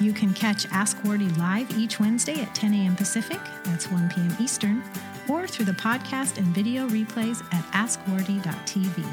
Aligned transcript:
You 0.00 0.12
can 0.12 0.34
catch 0.34 0.66
Ask 0.72 0.96
Wardee 1.04 1.36
live 1.38 1.70
each 1.78 2.00
Wednesday 2.00 2.40
at 2.40 2.54
10 2.54 2.74
a.m. 2.74 2.96
Pacific, 2.96 3.40
that's 3.64 3.90
1 3.90 4.08
p.m. 4.10 4.36
Eastern, 4.40 4.82
or 5.28 5.46
through 5.46 5.66
the 5.66 5.72
podcast 5.72 6.38
and 6.38 6.46
video 6.48 6.88
replays 6.88 7.42
at 7.52 7.64
askwardee.tv. 7.72 9.04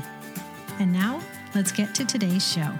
And 0.80 0.92
now, 0.92 1.22
let's 1.54 1.72
get 1.72 1.94
to 1.96 2.06
today's 2.06 2.48
show. 2.48 2.72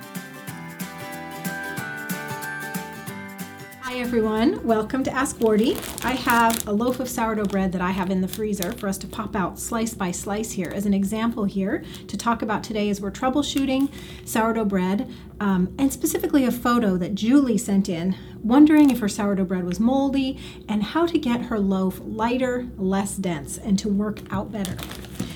Everyone, 4.00 4.66
welcome 4.66 5.04
to 5.04 5.12
Ask 5.12 5.40
Wardee. 5.40 5.76
I 6.06 6.12
have 6.12 6.66
a 6.70 6.72
loaf 6.72 7.02
of 7.02 7.10
sourdough 7.10 7.48
bread 7.48 7.74
that 7.74 7.82
I 7.82 7.92
have 7.92 8.10
in 8.10 8.22
the 8.22 8.30
freezer 8.30 8.72
for 8.72 8.88
us 8.88 8.98
to 9.00 9.08
pop 9.08 9.36
out 9.36 9.60
slice 9.60 9.94
by 9.94 10.12
slice 10.12 10.52
here 10.52 10.72
as 10.74 10.86
an 10.86 10.94
example 10.94 11.44
here 11.44 11.84
to 12.08 12.16
talk 12.16 12.42
about 12.42 12.64
today 12.64 12.90
as 12.90 13.02
we're 13.02 13.12
troubleshooting 13.12 13.92
sourdough 14.24 14.64
bread 14.64 15.14
um, 15.42 15.76
and 15.78 15.92
specifically 15.92 16.46
a 16.46 16.52
photo 16.52 16.96
that 16.96 17.14
Julie 17.14 17.58
sent 17.58 17.90
in 17.90 18.16
wondering 18.42 18.90
if 18.90 19.00
her 19.00 19.10
sourdough 19.10 19.44
bread 19.44 19.66
was 19.66 19.82
moldy 19.82 20.40
and 20.70 20.82
how 20.82 21.06
to 21.06 21.20
get 21.20 21.42
her 21.42 21.60
loaf 21.60 22.00
lighter, 22.02 22.70
less 22.78 23.18
dense, 23.18 23.58
and 23.58 23.78
to 23.80 23.90
work 23.90 24.22
out 24.32 24.50
better. 24.50 24.78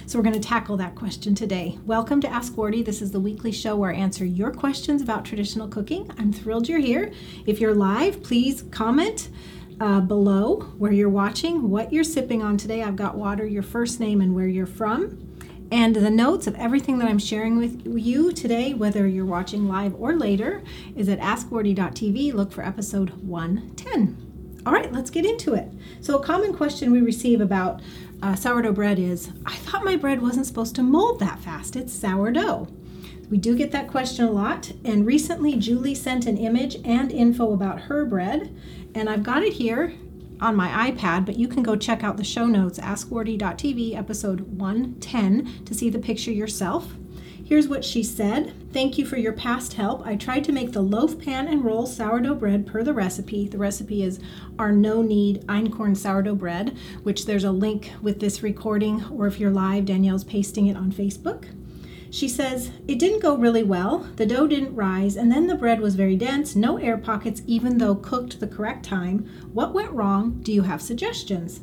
So 0.05 0.19
we're 0.19 0.23
going 0.23 0.39
to 0.39 0.47
tackle 0.47 0.75
that 0.77 0.95
question 0.95 1.33
today. 1.33 1.79
Welcome 1.85 2.19
to 2.21 2.27
Ask 2.27 2.57
Wardee. 2.57 2.83
This 2.83 3.01
is 3.01 3.11
the 3.11 3.21
weekly 3.21 3.53
show 3.53 3.77
where 3.77 3.89
I 3.89 3.95
answer 3.95 4.25
your 4.25 4.51
questions 4.51 5.01
about 5.01 5.23
traditional 5.23 5.69
cooking. 5.69 6.11
I'm 6.17 6.33
thrilled 6.33 6.67
you're 6.67 6.79
here. 6.79 7.13
If 7.45 7.61
you're 7.61 7.73
live, 7.73 8.21
please 8.21 8.63
comment 8.63 9.29
uh, 9.79 10.01
below 10.01 10.73
where 10.77 10.91
you're 10.91 11.07
watching, 11.07 11.69
what 11.69 11.93
you're 11.93 12.03
sipping 12.03 12.41
on 12.41 12.57
today. 12.57 12.83
I've 12.83 12.97
got 12.97 13.15
water, 13.15 13.45
your 13.45 13.63
first 13.63 14.01
name, 14.01 14.19
and 14.19 14.35
where 14.35 14.47
you're 14.47 14.65
from. 14.65 15.37
And 15.71 15.95
the 15.95 16.11
notes 16.11 16.47
of 16.47 16.55
everything 16.55 16.99
that 16.99 17.07
I'm 17.07 17.17
sharing 17.17 17.57
with 17.57 17.81
you 17.85 18.33
today, 18.33 18.73
whether 18.73 19.07
you're 19.07 19.25
watching 19.25 19.69
live 19.69 19.95
or 19.95 20.15
later, 20.15 20.63
is 20.97 21.07
at 21.07 21.19
askwardee.tv. 21.19 22.33
Look 22.33 22.51
for 22.51 22.63
episode 22.65 23.11
110. 23.21 24.33
All 24.65 24.71
right, 24.71 24.91
let's 24.93 25.09
get 25.09 25.25
into 25.25 25.53
it. 25.55 25.69
So, 25.99 26.17
a 26.17 26.23
common 26.23 26.53
question 26.53 26.91
we 26.91 27.01
receive 27.01 27.41
about 27.41 27.81
uh, 28.23 28.35
sourdough 28.35 28.71
bread 28.71 28.99
is 28.99 29.31
I 29.45 29.55
thought 29.57 29.83
my 29.83 29.97
bread 29.97 30.21
wasn't 30.21 30.45
supposed 30.45 30.75
to 30.75 30.83
mold 30.83 31.19
that 31.19 31.39
fast. 31.39 31.75
It's 31.75 31.91
sourdough. 31.91 32.69
We 33.29 33.37
do 33.37 33.55
get 33.55 33.71
that 33.71 33.89
question 33.89 34.23
a 34.25 34.31
lot. 34.31 34.71
And 34.85 35.05
recently, 35.05 35.57
Julie 35.57 35.95
sent 35.95 36.25
an 36.25 36.37
image 36.37 36.77
and 36.85 37.11
info 37.11 37.51
about 37.51 37.81
her 37.81 38.05
bread. 38.05 38.55
And 38.95 39.09
I've 39.09 39.23
got 39.23 39.43
it 39.43 39.53
here 39.53 39.93
on 40.39 40.55
my 40.55 40.91
iPad, 40.91 41.25
but 41.25 41.37
you 41.37 41.49
can 41.49 41.63
go 41.63 41.75
check 41.75 42.03
out 42.03 42.15
the 42.15 42.23
show 42.23 42.45
notes, 42.45 42.79
askwardee.tv, 42.79 43.97
episode 43.97 44.41
110, 44.41 45.65
to 45.65 45.73
see 45.73 45.89
the 45.89 45.99
picture 45.99 46.31
yourself. 46.31 46.93
Here's 47.45 47.67
what 47.67 47.83
she 47.83 48.03
said 48.03 48.53
Thank 48.71 48.97
you 48.97 49.05
for 49.05 49.17
your 49.17 49.33
past 49.33 49.73
help. 49.73 50.05
I 50.07 50.15
tried 50.15 50.45
to 50.45 50.51
make 50.51 50.71
the 50.71 50.81
loaf 50.81 51.19
pan 51.19 51.47
and 51.47 51.63
roll 51.63 51.85
sourdough 51.85 52.35
bread 52.35 52.65
per 52.65 52.83
the 52.83 52.93
recipe. 52.93 53.47
The 53.47 53.57
recipe 53.57 54.01
is 54.01 54.19
our 54.57 54.71
no 54.71 55.01
knead 55.01 55.45
einkorn 55.45 55.95
sourdough 55.95 56.35
bread, 56.35 56.75
which 57.03 57.25
there's 57.25 57.43
a 57.43 57.51
link 57.51 57.91
with 58.01 58.19
this 58.19 58.41
recording, 58.41 59.03
or 59.11 59.27
if 59.27 59.39
you're 59.39 59.51
live, 59.51 59.85
Danielle's 59.85 60.23
pasting 60.23 60.67
it 60.67 60.77
on 60.77 60.91
Facebook. 60.91 61.45
She 62.09 62.29
says, 62.29 62.71
It 62.87 62.97
didn't 62.97 63.21
go 63.21 63.35
really 63.35 63.63
well. 63.63 64.07
The 64.15 64.25
dough 64.25 64.47
didn't 64.47 64.75
rise, 64.75 65.15
and 65.15 65.31
then 65.31 65.47
the 65.47 65.55
bread 65.55 65.81
was 65.81 65.95
very 65.95 66.15
dense, 66.15 66.55
no 66.55 66.77
air 66.77 66.97
pockets, 66.97 67.41
even 67.45 67.77
though 67.77 67.95
cooked 67.95 68.39
the 68.39 68.47
correct 68.47 68.85
time. 68.85 69.29
What 69.51 69.73
went 69.73 69.91
wrong? 69.91 70.39
Do 70.41 70.53
you 70.53 70.61
have 70.63 70.81
suggestions? 70.81 71.59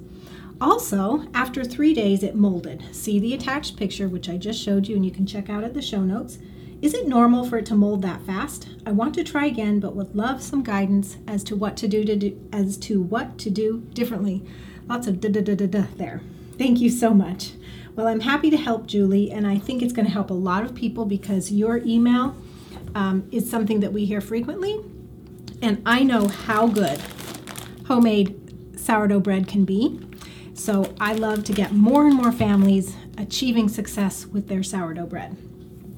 Also, 0.60 1.26
after 1.32 1.64
three 1.64 1.94
days, 1.94 2.22
it 2.22 2.34
molded. 2.34 2.84
See 2.94 3.18
the 3.18 3.32
attached 3.32 3.76
picture, 3.76 4.08
which 4.08 4.28
I 4.28 4.36
just 4.36 4.62
showed 4.62 4.86
you, 4.86 4.96
and 4.96 5.04
you 5.04 5.10
can 5.10 5.26
check 5.26 5.48
out 5.48 5.64
at 5.64 5.72
the 5.72 5.80
show 5.80 6.02
notes. 6.02 6.38
Is 6.82 6.94
it 6.94 7.08
normal 7.08 7.44
for 7.44 7.58
it 7.58 7.66
to 7.66 7.74
mold 7.74 8.02
that 8.02 8.22
fast? 8.22 8.68
I 8.86 8.92
want 8.92 9.14
to 9.14 9.24
try 9.24 9.46
again, 9.46 9.80
but 9.80 9.94
would 9.96 10.14
love 10.14 10.42
some 10.42 10.62
guidance 10.62 11.16
as 11.26 11.42
to 11.44 11.56
what 11.56 11.76
to 11.78 11.88
do 11.88 12.04
to 12.04 12.16
do, 12.16 12.48
as 12.52 12.76
to 12.78 13.00
what 13.00 13.38
to 13.38 13.50
do 13.50 13.86
differently. 13.94 14.42
Lots 14.86 15.06
of 15.06 15.20
da 15.20 15.30
da 15.30 15.40
da 15.40 15.54
da 15.54 15.66
da 15.66 15.84
there. 15.96 16.20
Thank 16.58 16.80
you 16.80 16.90
so 16.90 17.14
much. 17.14 17.52
Well, 17.96 18.06
I'm 18.06 18.20
happy 18.20 18.50
to 18.50 18.56
help 18.56 18.86
Julie, 18.86 19.30
and 19.30 19.46
I 19.46 19.58
think 19.58 19.82
it's 19.82 19.92
going 19.92 20.06
to 20.06 20.12
help 20.12 20.30
a 20.30 20.34
lot 20.34 20.64
of 20.64 20.74
people 20.74 21.04
because 21.04 21.50
your 21.50 21.78
email 21.78 22.36
um, 22.94 23.28
is 23.30 23.48
something 23.48 23.80
that 23.80 23.92
we 23.92 24.04
hear 24.04 24.20
frequently, 24.20 24.80
and 25.62 25.82
I 25.84 26.02
know 26.02 26.28
how 26.28 26.66
good 26.66 27.00
homemade 27.86 28.78
sourdough 28.78 29.20
bread 29.20 29.46
can 29.48 29.64
be. 29.64 30.00
So 30.60 30.92
I 31.00 31.14
love 31.14 31.44
to 31.44 31.54
get 31.54 31.72
more 31.72 32.06
and 32.06 32.14
more 32.14 32.30
families 32.30 32.94
achieving 33.16 33.66
success 33.66 34.26
with 34.26 34.48
their 34.48 34.62
sourdough 34.62 35.06
bread. 35.06 35.34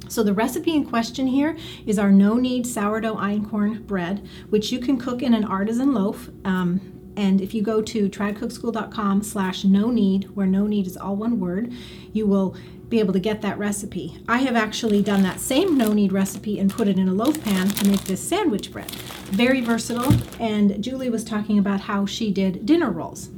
So 0.06 0.22
the 0.22 0.32
recipe 0.32 0.76
in 0.76 0.86
question 0.86 1.26
here 1.26 1.56
is 1.84 1.98
our 1.98 2.12
no-knead 2.12 2.64
sourdough 2.64 3.16
einkorn 3.16 3.84
bread, 3.88 4.24
which 4.50 4.70
you 4.70 4.78
can 4.78 4.98
cook 4.98 5.20
in 5.20 5.34
an 5.34 5.44
artisan 5.44 5.92
loaf. 5.92 6.30
Um, 6.44 6.80
and 7.16 7.40
if 7.40 7.54
you 7.54 7.60
go 7.60 7.82
to 7.82 8.08
tradcookschool.com 8.08 9.24
slash 9.24 9.64
no 9.64 9.90
knead, 9.90 10.30
where 10.36 10.46
no 10.46 10.68
knead 10.68 10.86
is 10.86 10.96
all 10.96 11.16
one 11.16 11.40
word, 11.40 11.72
you 12.12 12.28
will 12.28 12.54
be 12.88 13.00
able 13.00 13.14
to 13.14 13.20
get 13.20 13.42
that 13.42 13.58
recipe. 13.58 14.16
I 14.28 14.38
have 14.38 14.54
actually 14.54 15.02
done 15.02 15.22
that 15.22 15.40
same 15.40 15.76
no 15.76 15.92
knead 15.92 16.12
recipe 16.12 16.60
and 16.60 16.70
put 16.70 16.86
it 16.86 16.98
in 16.98 17.08
a 17.08 17.12
loaf 17.12 17.42
pan 17.42 17.68
to 17.68 17.88
make 17.88 18.02
this 18.02 18.22
sandwich 18.22 18.70
bread. 18.70 18.92
Very 19.32 19.60
versatile. 19.60 20.14
And 20.38 20.80
Julie 20.80 21.10
was 21.10 21.24
talking 21.24 21.58
about 21.58 21.80
how 21.80 22.06
she 22.06 22.30
did 22.30 22.64
dinner 22.64 22.90
rolls. 22.92 23.28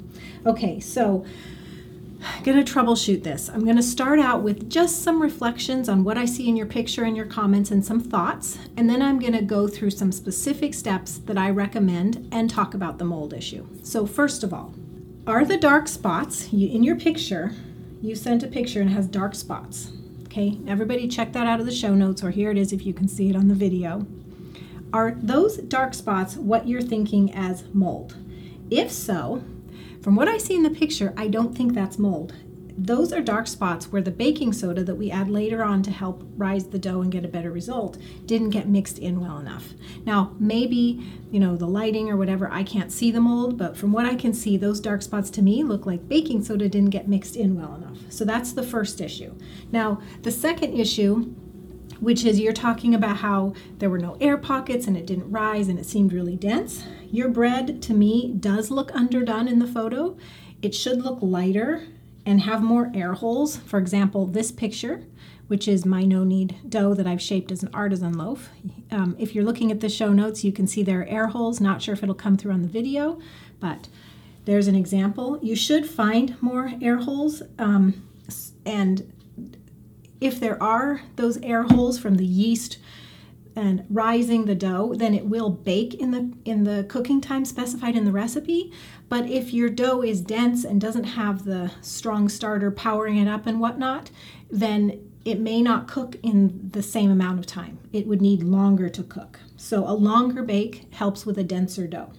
Okay, 0.47 0.79
so 0.79 1.25
I'm 2.23 2.43
going 2.43 2.63
to 2.63 2.73
troubleshoot 2.73 3.23
this. 3.23 3.49
I'm 3.49 3.65
going 3.65 3.77
to 3.77 3.83
start 3.83 4.19
out 4.19 4.43
with 4.43 4.69
just 4.69 5.03
some 5.03 5.23
reflections 5.23 5.89
on 5.89 6.05
what 6.05 6.19
I 6.19 6.27
see 6.27 6.49
in 6.49 6.57
your 6.57 6.67
picture 6.67 7.05
and 7.05 7.17
your 7.17 7.25
comments 7.25 7.71
and 7.71 7.83
some 7.83 8.01
thoughts, 8.01 8.59
and 8.77 8.89
then 8.89 9.01
I'm 9.01 9.19
going 9.19 9.33
to 9.33 9.43
go 9.43 9.67
through 9.69 9.91
some 9.91 10.13
specific 10.13 10.75
steps 10.75 11.17
that 11.19 11.39
I 11.39 11.49
recommend 11.49 12.29
and 12.31 12.51
talk 12.51 12.75
about 12.75 12.99
the 12.99 13.07
mold 13.07 13.33
issue. 13.33 13.67
So, 13.83 14.05
first 14.05 14.45
of 14.45 14.53
all, 14.53 14.75
are 15.27 15.47
the 15.47 15.57
dark 15.57 15.89
spots 15.89 16.53
in 16.53 16.83
your 16.83 16.97
picture? 16.97 17.53
You 18.03 18.15
sent 18.15 18.43
a 18.43 18.47
picture 18.47 18.83
and 18.83 18.91
it 18.91 18.95
has 18.95 19.07
dark 19.07 19.35
spots. 19.35 19.93
Okay, 20.25 20.59
everybody 20.67 21.09
check 21.09 21.33
that 21.33 21.47
out 21.47 21.61
of 21.61 21.65
the 21.65 21.73
show 21.73 21.95
notes, 21.95 22.23
or 22.23 22.31
here 22.31 22.51
it 22.51 22.59
is 22.59 22.71
if 22.71 22.85
you 22.85 22.93
can 22.93 23.09
see 23.09 23.31
it 23.31 23.37
on 23.37 23.49
the 23.49 23.55
video. 23.55 24.07
Are 24.93 25.13
those 25.13 25.57
dark 25.57 25.95
spots 25.95 26.37
what 26.37 26.69
you're 26.69 26.83
thinking 26.83 27.33
as 27.33 27.65
mold? 27.73 28.17
If 28.71 28.91
so, 28.91 29.43
from 30.05 30.17
what 30.17 30.29
I 30.29 30.37
see 30.37 30.55
in 30.55 30.63
the 30.63 30.69
picture, 30.69 31.15
I 31.17 31.29
don't 31.29 31.57
think 31.57 31.73
that's 31.73 31.99
mold. 31.99 32.35
Those 32.77 33.11
are 33.11 33.23
dark 33.23 33.47
spots 33.47 33.91
where 33.91 34.03
the 34.03 34.11
baking 34.11 34.53
soda 34.53 34.85
that 34.85 34.97
we 34.97 35.11
add 35.11 35.31
later 35.31 35.65
on 35.65 35.83
to 35.85 35.91
help 35.91 36.29
rise 36.37 36.67
the 36.67 36.79
dough 36.79 37.01
and 37.01 37.11
get 37.11 37.25
a 37.25 37.29
better 37.29 37.51
result 37.51 37.97
didn't 38.27 38.51
get 38.51 38.69
mixed 38.69 38.99
in 38.99 39.19
well 39.19 39.39
enough. 39.39 39.73
Now, 40.05 40.37
maybe, 40.39 41.03
you 41.31 41.41
know, 41.41 41.57
the 41.57 41.67
lighting 41.67 42.11
or 42.11 42.19
whatever, 42.19 42.53
I 42.53 42.65
can't 42.65 42.93
see 42.93 43.11
the 43.11 43.21
mold, 43.23 43.57
but 43.57 43.79
from 43.79 43.93
what 43.93 44.05
I 44.05 44.15
can 44.15 44.35
see, 44.35 44.59
those 44.59 44.79
dark 44.79 45.01
spots 45.01 45.31
to 45.31 45.43
me 45.43 45.63
look 45.63 45.87
like 45.87 46.07
baking 46.07 46.45
soda 46.45 46.69
didn't 46.69 46.91
get 46.91 47.09
mixed 47.09 47.35
in 47.35 47.59
well 47.59 47.75
enough. 47.75 47.97
So 48.11 48.27
that's 48.27 48.53
the 48.53 48.63
first 48.63 49.01
issue. 49.01 49.35
Now, 49.73 50.03
the 50.21 50.31
second 50.31 50.79
issue 50.79 51.35
which 52.05 52.25
is 52.25 52.39
you're 52.39 52.53
talking 52.53 52.95
about 52.95 53.17
how 53.17 53.55
there 53.79 53.89
were 53.89 53.99
no 53.99 54.17
air 54.21 54.37
pockets 54.37 54.87
and 54.87 54.97
it 54.97 55.07
didn't 55.07 55.31
rise 55.31 55.69
and 55.69 55.79
it 55.79 55.87
seemed 55.87 56.13
really 56.13 56.37
dense. 56.37 56.85
Your 57.11 57.29
bread 57.29 57.81
to 57.83 57.95
me 57.95 58.35
does 58.39 58.71
look 58.71 58.95
underdone 58.95 59.49
in 59.49 59.59
the 59.59 59.67
photo. 59.67 60.17
It 60.61 60.75
should 60.75 61.03
look 61.03 61.19
lighter 61.23 61.85
and 62.27 62.43
have 62.43 62.63
more 62.63 62.93
air 62.95 63.15
holes. 63.15 63.57
For 63.57 63.79
example, 63.79 64.27
this 64.27 64.53
picture, 64.53 65.05
which 65.47 65.67
is 65.67 65.87
my 65.87 66.03
no 66.05 66.25
knead 66.25 66.57
dough 66.69 66.93
that 66.95 67.07
I've 67.07 67.23
shaped 67.23 67.51
as 67.51 67.63
an 67.63 67.71
artisan 67.73 68.13
loaf. 68.19 68.51
Um, 68.91 69.17
if 69.19 69.35
you're 69.35 69.45
looking 69.45 69.71
at 69.71 69.81
the 69.81 69.89
show 69.89 70.13
notes, 70.13 70.45
you 70.45 70.53
can 70.53 70.67
see 70.67 70.83
there 70.83 71.01
are 71.01 71.07
air 71.07 71.29
holes. 71.29 71.61
Not 71.61 71.81
sure 71.81 71.95
if 71.95 72.03
it'll 72.03 72.15
come 72.15 72.37
through 72.37 72.53
on 72.53 72.63
the 72.63 72.69
video, 72.69 73.19
but 73.61 73.89
there's 74.45 74.69
an 74.69 74.75
example. 74.75 75.39
You 75.43 75.57
should 75.57 75.89
find 75.89 76.37
more 76.43 76.73
air 76.83 76.99
holes 76.99 77.43
um, 77.59 78.03
and 78.67 79.11
if 80.25 80.41
there 80.41 80.61
are 80.63 81.03
those 81.17 81.37
air 81.43 81.65
holes 81.65 81.99
from 81.99 82.15
the 82.15 82.25
yeast 82.25 82.79
and 83.55 83.85
rising 83.91 84.47
the 84.47 84.55
dough, 84.55 84.95
then 84.97 85.15
it 85.15 85.27
will 85.27 85.51
bake 85.51 85.95
in 85.95 86.11
the 86.11 86.33
in 86.45 86.65
the 86.65 86.85
cooking 86.89 87.21
time 87.21 87.45
specified 87.45 87.95
in 87.95 88.05
the 88.05 88.11
recipe. 88.11 88.73
But 89.09 89.29
if 89.29 89.53
your 89.53 89.69
dough 89.69 90.03
is 90.03 90.23
dense 90.23 90.65
and 90.65 90.81
doesn't 90.81 91.05
have 91.05 91.45
the 91.45 91.73
strong 91.83 92.29
starter 92.29 92.71
powering 92.71 93.19
it 93.19 93.29
up 93.29 93.47
and 93.47 93.61
whatnot, 93.61 94.11
then 94.51 95.11
it 95.27 95.41
may 95.41 95.61
not 95.61 95.89
cook 95.89 96.17
in 96.23 96.71
the 96.73 96.83
same 96.83 97.11
amount 97.11 97.39
of 97.39 97.47
time. 97.47 97.79
It 97.93 98.07
would 98.07 98.23
need 98.23 98.43
longer 98.43 98.89
to 98.89 99.03
cook. 99.03 99.41
So 99.57 99.87
a 99.87 99.93
longer 99.93 100.43
bake 100.43 100.93
helps 100.95 101.25
with 101.25 101.39
a 101.39 101.45
denser 101.45 101.87
dough. 101.87 102.13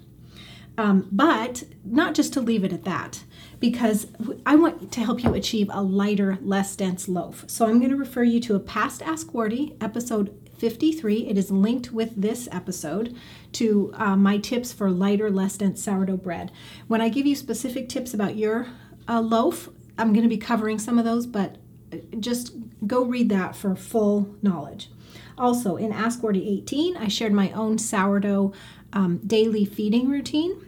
Um, 0.78 1.08
but 1.12 1.64
not 1.86 2.16
just 2.16 2.34
to 2.34 2.42
leave 2.42 2.64
it 2.64 2.74
at 2.74 2.84
that, 2.84 3.24
because 3.60 4.08
I 4.46 4.56
want 4.56 4.92
to 4.92 5.00
help 5.00 5.24
you 5.24 5.34
achieve 5.34 5.70
a 5.72 5.82
lighter, 5.82 6.38
less 6.42 6.76
dense 6.76 7.08
loaf. 7.08 7.46
So 7.48 7.66
I'm 7.66 7.80
going 7.80 7.92
to 7.92 7.98
refer 7.98 8.24
you 8.24 8.40
to 8.42 8.56
a 8.56 8.60
past 8.60 9.02
Ask 9.02 9.34
Wardee 9.34 9.76
episode 9.80 10.38
53. 10.58 11.28
It 11.28 11.38
is 11.38 11.52
linked 11.52 11.92
with 11.92 12.14
this 12.16 12.48
episode 12.52 13.16
to 13.54 13.92
uh, 13.96 14.16
my 14.16 14.38
tips 14.38 14.74
for 14.74 14.90
lighter, 14.90 15.30
less 15.30 15.58
dense 15.58 15.84
sourdough 15.84 16.18
bread. 16.18 16.52
When 16.88 17.02
I 17.02 17.10
give 17.10 17.26
you 17.26 17.36
specific 17.36 17.90
tips 17.90 18.14
about 18.14 18.36
your 18.36 18.68
uh, 19.08 19.22
loaf, 19.22 19.70
I'm 19.98 20.12
going 20.14 20.24
to 20.24 20.30
be 20.30 20.38
covering 20.38 20.80
some 20.80 21.00
of 21.00 21.06
those, 21.06 21.26
but 21.26 21.58
uh, 21.94 21.98
just 22.20 22.54
go 22.86 23.04
read 23.04 23.30
that 23.30 23.56
for 23.56 23.76
full 23.76 24.36
knowledge. 24.42 24.90
Also, 25.38 25.76
in 25.76 25.92
Ask 25.92 26.22
Wardee 26.22 26.48
18, 26.60 26.98
I 26.98 27.08
shared 27.08 27.34
my 27.34 27.52
own 27.52 27.78
sourdough 27.78 28.54
um, 28.94 29.18
daily 29.26 29.66
feeding 29.66 30.10
routine, 30.10 30.65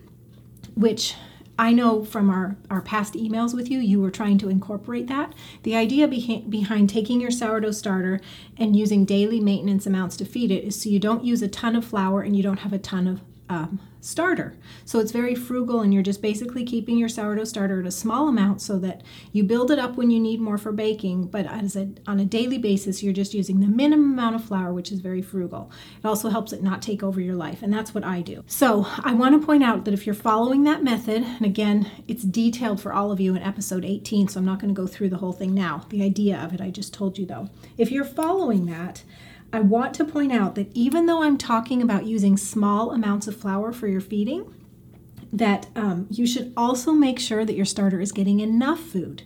which 0.77 1.15
I 1.59 1.73
know 1.73 2.05
from 2.05 2.29
our, 2.29 2.55
our 2.69 2.81
past 2.81 3.13
emails 3.15 3.55
with 3.55 3.69
you, 3.69 3.79
you 3.79 3.99
were 3.99 4.11
trying 4.11 4.37
to 4.39 4.49
incorporate 4.49 5.07
that. 5.07 5.33
The 5.63 5.75
idea 5.75 6.07
behind, 6.07 6.51
behind 6.51 6.89
taking 6.89 7.19
your 7.19 7.31
sourdough 7.31 7.71
starter 7.71 8.21
and 8.57 8.75
using 8.75 9.05
daily 9.05 9.39
maintenance 9.39 9.87
amounts 9.87 10.17
to 10.17 10.25
feed 10.25 10.51
it 10.51 10.63
is 10.63 10.79
so 10.79 10.89
you 10.89 10.99
don't 10.99 11.23
use 11.23 11.41
a 11.41 11.47
ton 11.47 11.75
of 11.75 11.83
flour 11.83 12.21
and 12.21 12.35
you 12.35 12.43
don't 12.43 12.59
have 12.59 12.73
a 12.73 12.77
ton 12.77 13.07
of 13.07 13.21
um, 13.49 13.79
starter. 14.01 14.55
So 14.85 14.99
it's 14.99 15.11
very 15.11 15.35
frugal, 15.35 15.81
and 15.81 15.93
you're 15.93 16.03
just 16.03 16.21
basically 16.21 16.63
keeping 16.63 16.97
your 16.97 17.09
sourdough 17.09 17.45
starter 17.45 17.79
at 17.81 17.87
a 17.87 17.91
small 17.91 18.27
amount 18.27 18.61
so 18.61 18.77
that 18.79 19.01
you 19.31 19.43
build 19.43 19.71
it 19.71 19.79
up 19.79 19.95
when 19.95 20.09
you 20.09 20.19
need 20.19 20.39
more 20.39 20.57
for 20.57 20.71
baking. 20.71 21.27
But 21.27 21.45
as 21.45 21.75
a, 21.75 21.89
on 22.05 22.19
a 22.19 22.25
daily 22.25 22.57
basis, 22.57 23.03
you're 23.03 23.13
just 23.13 23.33
using 23.33 23.59
the 23.59 23.67
minimum 23.67 24.13
amount 24.13 24.35
of 24.35 24.43
flour, 24.43 24.73
which 24.73 24.91
is 24.91 24.99
very 24.99 25.21
frugal. 25.21 25.71
It 26.03 26.07
also 26.07 26.29
helps 26.29 26.53
it 26.53 26.63
not 26.63 26.81
take 26.81 27.03
over 27.03 27.19
your 27.19 27.35
life, 27.35 27.61
and 27.61 27.73
that's 27.73 27.93
what 27.93 28.03
I 28.03 28.21
do. 28.21 28.43
So 28.47 28.87
I 29.03 29.13
want 29.13 29.39
to 29.39 29.45
point 29.45 29.63
out 29.63 29.85
that 29.85 29.93
if 29.93 30.05
you're 30.05 30.15
following 30.15 30.63
that 30.63 30.83
method, 30.83 31.23
and 31.23 31.45
again, 31.45 31.91
it's 32.07 32.23
detailed 32.23 32.81
for 32.81 32.93
all 32.93 33.11
of 33.11 33.19
you 33.19 33.35
in 33.35 33.41
episode 33.41 33.85
18, 33.85 34.27
so 34.27 34.39
I'm 34.39 34.45
not 34.45 34.59
going 34.59 34.73
to 34.73 34.79
go 34.79 34.87
through 34.87 35.09
the 35.09 35.17
whole 35.17 35.33
thing 35.33 35.53
now. 35.53 35.85
The 35.89 36.03
idea 36.03 36.37
of 36.37 36.53
it, 36.53 36.61
I 36.61 36.69
just 36.69 36.93
told 36.93 37.17
you 37.17 37.25
though. 37.25 37.49
If 37.77 37.91
you're 37.91 38.05
following 38.05 38.65
that, 38.67 39.03
I 39.53 39.61
want 39.61 39.93
to 39.95 40.05
point 40.05 40.31
out 40.31 40.55
that 40.55 40.75
even 40.75 41.05
though 41.05 41.23
I'm 41.23 41.37
talking 41.37 41.81
about 41.81 42.05
using 42.05 42.37
small 42.37 42.91
amounts 42.91 43.27
of 43.27 43.35
flour 43.35 43.71
for 43.71 43.87
your 43.87 44.01
feeding, 44.01 44.53
that 45.31 45.67
um, 45.75 46.07
you 46.09 46.27
should 46.27 46.53
also 46.55 46.91
make 46.91 47.19
sure 47.19 47.45
that 47.45 47.55
your 47.55 47.65
starter 47.65 47.99
is 47.99 48.11
getting 48.11 48.39
enough 48.39 48.79
food. 48.79 49.23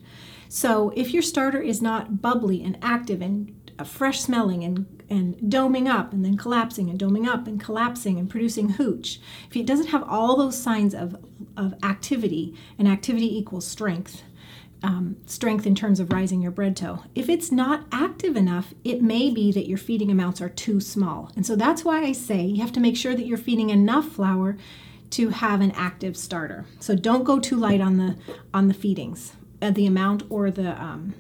So 0.50 0.92
if 0.96 1.14
your 1.14 1.24
starter 1.24 1.62
is 1.62 1.82
not 1.82 2.22
bubbly 2.22 2.64
and 2.64 2.78
active 2.82 3.22
and 3.22 3.72
uh, 3.80 3.84
fresh 3.84 4.22
smelling 4.22 4.64
and 4.64 5.02
and 5.12 5.36
doming 5.40 5.90
up 5.90 6.14
and 6.14 6.24
then 6.24 6.38
collapsing 6.38 6.90
and 6.90 6.98
doming 6.98 7.28
up 7.28 7.46
and 7.46 7.60
collapsing 7.60 8.18
and 8.18 8.30
producing 8.30 8.70
hooch. 8.70 9.20
If 9.50 9.58
it 9.58 9.66
doesn't 9.66 9.88
have 9.88 10.04
all 10.08 10.38
those 10.38 10.58
signs 10.58 10.96
of, 10.96 11.18
of 11.58 11.74
activity, 11.84 12.56
and 12.80 12.88
activity 12.88 13.38
equals 13.38 13.68
strength, 13.68 14.24
um, 14.84 15.18
strength 15.26 15.66
in 15.68 15.76
terms 15.76 16.00
of 16.00 16.12
rising 16.12 16.42
your 16.42 16.52
bread 16.52 16.76
dough. 16.76 17.04
If 17.14 17.30
it's 17.30 17.52
not 17.52 17.86
active 17.92 18.36
enough, 18.36 18.74
it 18.84 19.02
may 19.02 19.30
be 19.30 19.52
that 19.52 19.68
your 19.68 19.78
feeding 19.78 20.10
amounts 20.10 20.42
are 20.42 20.50
too 20.50 20.80
small. 20.80 21.32
And 21.36 21.46
so 21.46 21.56
that's 21.56 21.86
why 21.86 22.02
I 22.02 22.14
say 22.14 22.42
you 22.44 22.62
have 22.62 22.72
to 22.74 22.80
make 22.80 22.98
sure 22.98 23.16
that 23.16 23.26
you're 23.26 23.38
feeding 23.38 23.70
enough 23.70 24.08
flour 24.08 24.58
to 25.12 25.30
have 25.30 25.62
an 25.62 25.72
active 25.72 26.18
starter. 26.18 26.66
So 26.80 26.96
don't 26.96 27.24
go 27.24 27.40
too 27.40 27.58
light 27.58 27.82
on 27.82 27.98
the 27.98 28.16
on 28.54 28.68
the 28.68 28.74
feedings, 28.74 29.34
uh, 29.62 29.72
the 29.72 29.86
amount 29.86 30.24
or 30.30 30.50
the 30.50 30.82
um, 30.82 31.14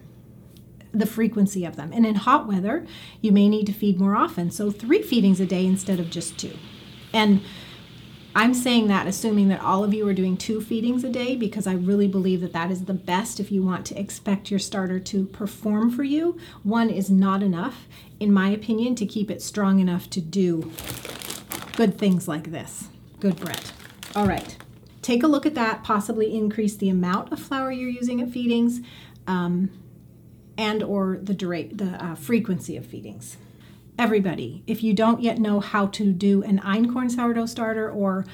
the 0.94 1.06
frequency 1.06 1.66
of 1.66 1.76
them. 1.76 1.92
And 1.94 2.06
in 2.06 2.16
hot 2.16 2.48
weather, 2.48 2.86
you 3.22 3.32
may 3.32 3.48
need 3.48 3.66
to 3.68 3.74
feed 3.74 4.00
more 4.00 4.16
often. 4.16 4.52
So 4.52 4.72
three 4.72 5.02
feedings 5.02 5.40
a 5.40 5.46
day 5.46 5.66
instead 5.66 6.00
of 6.00 6.10
just 6.10 6.38
two. 6.38 6.58
And 7.14 7.42
I'm 8.34 8.54
saying 8.54 8.88
that 8.88 9.08
assuming 9.08 9.50
that 9.50 9.62
all 9.62 9.84
of 9.84 9.94
you 9.94 10.08
are 10.08 10.14
doing 10.14 10.38
two 10.38 10.62
feedings 10.62 11.04
a 11.04 11.10
day 11.10 11.36
because 11.36 11.68
I 11.68 11.74
really 11.74 12.08
believe 12.08 12.40
that 12.42 12.54
that 12.54 12.72
is 12.72 12.86
the 12.86 12.94
best 12.94 13.42
if 13.42 13.52
you 13.52 13.62
want 13.62 13.86
to 13.88 14.00
expect 14.00 14.50
your 14.50 14.60
starter 14.60 15.00
to 15.00 15.26
perform 15.26 15.92
for 15.92 16.04
you. 16.04 16.38
One 16.64 16.90
is 16.90 17.10
not 17.10 17.44
enough, 17.44 17.88
in 18.22 18.32
my 18.32 18.50
opinion, 18.50 18.96
to 18.96 19.06
keep 19.06 19.30
it 19.30 19.42
strong 19.42 19.80
enough 19.80 20.10
to 20.12 20.22
do 20.22 20.72
good 21.76 21.98
things 21.98 22.28
like 22.28 22.52
this 22.52 22.88
good 23.20 23.36
bread. 23.36 23.72
All 24.16 24.26
right, 24.26 24.58
take 25.02 25.24
a 25.24 25.28
look 25.28 25.46
at 25.46 25.56
that, 25.56 25.84
possibly 25.84 26.36
increase 26.36 26.76
the 26.78 26.90
amount 26.90 27.34
of 27.34 27.40
flour 27.40 27.72
you're 27.72 27.90
using 27.90 28.22
at 28.22 28.30
feedings 28.30 28.80
um, 29.28 29.70
and 30.58 30.82
or 30.84 31.20
the, 31.22 31.34
dura- 31.34 31.74
the 31.74 32.04
uh, 32.04 32.16
frequency 32.16 32.78
of 32.78 32.86
feedings 32.86 33.38
everybody. 34.02 34.64
If 34.66 34.82
you 34.82 34.96
don't 34.96 35.22
yet 35.22 35.38
know 35.38 35.60
how 35.60 35.86
to 35.86 36.12
do 36.12 36.42
an 36.42 36.58
einkorn 36.62 37.12
sourdough 37.12 37.46
starter 37.46 37.88
or 37.92 38.26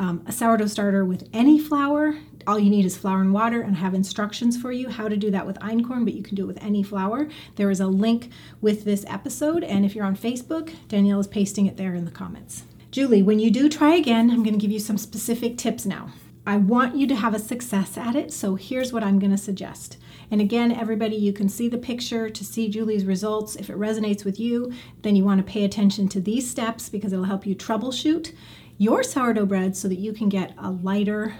um, 0.00 0.24
a 0.26 0.32
sourdough 0.32 0.66
starter 0.66 1.04
with 1.04 1.28
any 1.32 1.60
flour, 1.60 2.18
all 2.44 2.58
you 2.58 2.68
need 2.68 2.84
is 2.84 2.96
flour 2.96 3.20
and 3.20 3.32
water 3.32 3.60
and 3.60 3.76
I 3.76 3.78
have 3.78 3.94
instructions 3.94 4.60
for 4.60 4.72
you 4.72 4.88
how 4.88 5.06
to 5.06 5.16
do 5.16 5.30
that 5.30 5.46
with 5.46 5.60
einkorn, 5.60 6.04
but 6.04 6.14
you 6.14 6.24
can 6.24 6.34
do 6.34 6.42
it 6.42 6.48
with 6.48 6.60
any 6.60 6.82
flour. 6.82 7.28
There 7.54 7.70
is 7.70 7.78
a 7.78 7.86
link 7.86 8.32
with 8.60 8.82
this 8.84 9.04
episode, 9.06 9.62
and 9.62 9.84
if 9.84 9.94
you're 9.94 10.04
on 10.04 10.16
Facebook, 10.16 10.74
Danielle 10.88 11.20
is 11.20 11.28
pasting 11.28 11.66
it 11.66 11.76
there 11.76 11.94
in 11.94 12.04
the 12.04 12.10
comments. 12.10 12.64
Julie, 12.90 13.22
when 13.22 13.38
you 13.38 13.52
do 13.52 13.68
try 13.68 13.94
again, 13.94 14.28
I'm 14.28 14.42
going 14.42 14.54
to 14.54 14.60
give 14.60 14.72
you 14.72 14.80
some 14.80 14.98
specific 14.98 15.56
tips 15.56 15.86
now. 15.86 16.10
I 16.44 16.56
want 16.56 16.96
you 16.96 17.06
to 17.06 17.14
have 17.14 17.32
a 17.32 17.38
success 17.38 17.96
at 17.96 18.16
it, 18.16 18.32
so 18.32 18.56
here's 18.56 18.92
what 18.92 19.04
I'm 19.04 19.20
going 19.20 19.30
to 19.30 19.38
suggest. 19.38 19.98
And 20.32 20.40
again, 20.40 20.72
everybody, 20.72 21.14
you 21.14 21.34
can 21.34 21.50
see 21.50 21.68
the 21.68 21.76
picture 21.76 22.30
to 22.30 22.44
see 22.44 22.70
Julie's 22.70 23.04
results. 23.04 23.54
If 23.54 23.68
it 23.68 23.76
resonates 23.76 24.24
with 24.24 24.40
you, 24.40 24.72
then 25.02 25.14
you 25.14 25.24
want 25.24 25.44
to 25.44 25.52
pay 25.52 25.62
attention 25.62 26.08
to 26.08 26.22
these 26.22 26.50
steps 26.50 26.88
because 26.88 27.12
it'll 27.12 27.26
help 27.26 27.46
you 27.46 27.54
troubleshoot 27.54 28.34
your 28.78 29.02
sourdough 29.02 29.44
bread 29.44 29.76
so 29.76 29.88
that 29.88 29.98
you 29.98 30.14
can 30.14 30.30
get 30.30 30.54
a 30.56 30.70
lighter, 30.70 31.34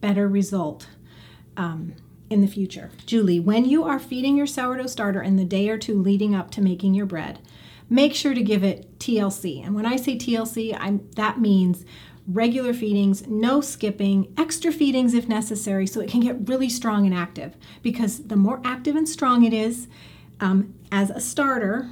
better 0.00 0.26
result 0.26 0.88
um, 1.56 1.94
in 2.30 2.40
the 2.40 2.48
future. 2.48 2.90
Julie, 3.06 3.38
when 3.38 3.64
you 3.64 3.84
are 3.84 4.00
feeding 4.00 4.36
your 4.36 4.48
sourdough 4.48 4.88
starter 4.88 5.22
in 5.22 5.36
the 5.36 5.44
day 5.44 5.68
or 5.68 5.78
two 5.78 6.02
leading 6.02 6.34
up 6.34 6.50
to 6.50 6.60
making 6.60 6.94
your 6.94 7.06
bread, 7.06 7.38
make 7.92 8.14
sure 8.14 8.32
to 8.32 8.42
give 8.42 8.64
it 8.64 8.98
TLC. 8.98 9.64
And 9.64 9.74
when 9.74 9.84
I 9.84 9.96
say 9.96 10.16
TLC, 10.16 10.74
I'm, 10.80 11.06
that 11.16 11.38
means 11.38 11.84
regular 12.26 12.72
feedings, 12.72 13.26
no 13.26 13.60
skipping, 13.60 14.32
extra 14.38 14.72
feedings 14.72 15.12
if 15.12 15.28
necessary, 15.28 15.86
so 15.86 16.00
it 16.00 16.08
can 16.08 16.20
get 16.20 16.48
really 16.48 16.70
strong 16.70 17.04
and 17.04 17.14
active. 17.14 17.54
Because 17.82 18.28
the 18.28 18.36
more 18.36 18.62
active 18.64 18.96
and 18.96 19.06
strong 19.06 19.44
it 19.44 19.52
is 19.52 19.88
um, 20.40 20.74
as 20.90 21.10
a 21.10 21.20
starter, 21.20 21.90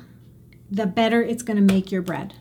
the 0.71 0.87
better 0.87 1.23
it's 1.23 1.43
going 1.43 1.59
to 1.59 1.75
make 1.75 1.93
your 1.93 2.01
bread. 2.01 2.33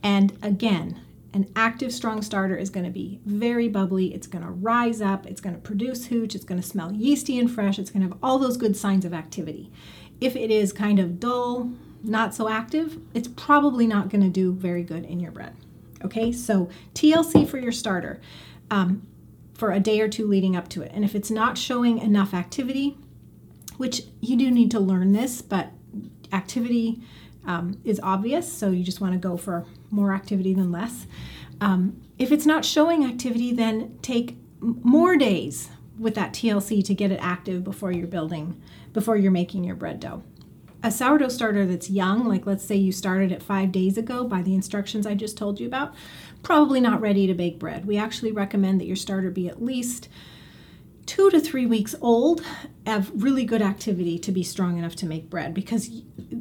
And 0.00 0.38
again, 0.40 1.00
an 1.34 1.50
active, 1.56 1.92
strong 1.92 2.22
starter 2.22 2.56
is 2.56 2.70
going 2.70 2.86
to 2.86 2.92
be 2.92 3.18
very 3.26 3.68
bubbly. 3.68 4.14
It's 4.14 4.28
going 4.28 4.44
to 4.44 4.50
rise 4.50 5.00
up. 5.00 5.26
It's 5.26 5.40
going 5.40 5.56
to 5.56 5.60
produce 5.60 6.06
hooch. 6.06 6.36
It's 6.36 6.44
going 6.44 6.60
to 6.60 6.66
smell 6.66 6.92
yeasty 6.92 7.40
and 7.40 7.50
fresh. 7.50 7.76
It's 7.78 7.90
going 7.90 8.02
to 8.02 8.08
have 8.08 8.18
all 8.22 8.38
those 8.38 8.56
good 8.56 8.76
signs 8.76 9.04
of 9.04 9.12
activity. 9.12 9.72
If 10.20 10.36
it 10.36 10.52
is 10.52 10.72
kind 10.72 11.00
of 11.00 11.18
dull, 11.18 11.72
not 12.02 12.34
so 12.34 12.48
active, 12.48 12.98
it's 13.14 13.28
probably 13.28 13.86
not 13.86 14.08
going 14.08 14.22
to 14.22 14.28
do 14.28 14.52
very 14.52 14.82
good 14.82 15.04
in 15.04 15.20
your 15.20 15.32
bread. 15.32 15.54
Okay, 16.04 16.32
so 16.32 16.68
TLC 16.94 17.48
for 17.48 17.58
your 17.58 17.72
starter 17.72 18.20
um, 18.70 19.06
for 19.54 19.72
a 19.72 19.80
day 19.80 20.00
or 20.00 20.08
two 20.08 20.26
leading 20.26 20.54
up 20.54 20.68
to 20.68 20.82
it. 20.82 20.92
And 20.94 21.04
if 21.04 21.14
it's 21.14 21.30
not 21.30 21.58
showing 21.58 21.98
enough 21.98 22.32
activity, 22.32 22.96
which 23.76 24.02
you 24.20 24.36
do 24.36 24.50
need 24.50 24.70
to 24.70 24.80
learn 24.80 25.12
this, 25.12 25.42
but 25.42 25.72
activity 26.32 27.00
um, 27.46 27.80
is 27.84 27.98
obvious, 28.02 28.52
so 28.52 28.70
you 28.70 28.84
just 28.84 29.00
want 29.00 29.14
to 29.14 29.18
go 29.18 29.36
for 29.36 29.64
more 29.90 30.12
activity 30.12 30.54
than 30.54 30.70
less. 30.70 31.06
Um, 31.60 32.00
if 32.18 32.30
it's 32.30 32.46
not 32.46 32.64
showing 32.64 33.04
activity, 33.04 33.52
then 33.52 33.98
take 34.02 34.36
more 34.60 35.16
days 35.16 35.70
with 35.98 36.14
that 36.14 36.32
TLC 36.32 36.84
to 36.84 36.94
get 36.94 37.10
it 37.10 37.18
active 37.20 37.64
before 37.64 37.90
you're 37.90 38.06
building, 38.06 38.60
before 38.92 39.16
you're 39.16 39.32
making 39.32 39.64
your 39.64 39.74
bread 39.74 39.98
dough 39.98 40.22
a 40.82 40.90
sourdough 40.90 41.28
starter 41.28 41.66
that's 41.66 41.90
young, 41.90 42.26
like 42.26 42.46
let's 42.46 42.64
say 42.64 42.76
you 42.76 42.92
started 42.92 43.32
it 43.32 43.42
five 43.42 43.72
days 43.72 43.98
ago 43.98 44.24
by 44.24 44.42
the 44.42 44.54
instructions 44.54 45.06
I 45.06 45.14
just 45.14 45.36
told 45.36 45.58
you 45.58 45.66
about, 45.66 45.94
probably 46.42 46.80
not 46.80 47.00
ready 47.00 47.26
to 47.26 47.34
bake 47.34 47.58
bread. 47.58 47.84
We 47.84 47.96
actually 47.96 48.32
recommend 48.32 48.80
that 48.80 48.86
your 48.86 48.96
starter 48.96 49.30
be 49.30 49.48
at 49.48 49.62
least 49.62 50.08
two 51.08 51.30
to 51.30 51.40
three 51.40 51.64
weeks 51.64 51.94
old 52.02 52.42
have 52.86 53.10
really 53.14 53.44
good 53.44 53.62
activity 53.62 54.18
to 54.18 54.30
be 54.30 54.42
strong 54.42 54.76
enough 54.76 54.94
to 54.94 55.06
make 55.06 55.30
bread 55.30 55.54
because 55.54 55.88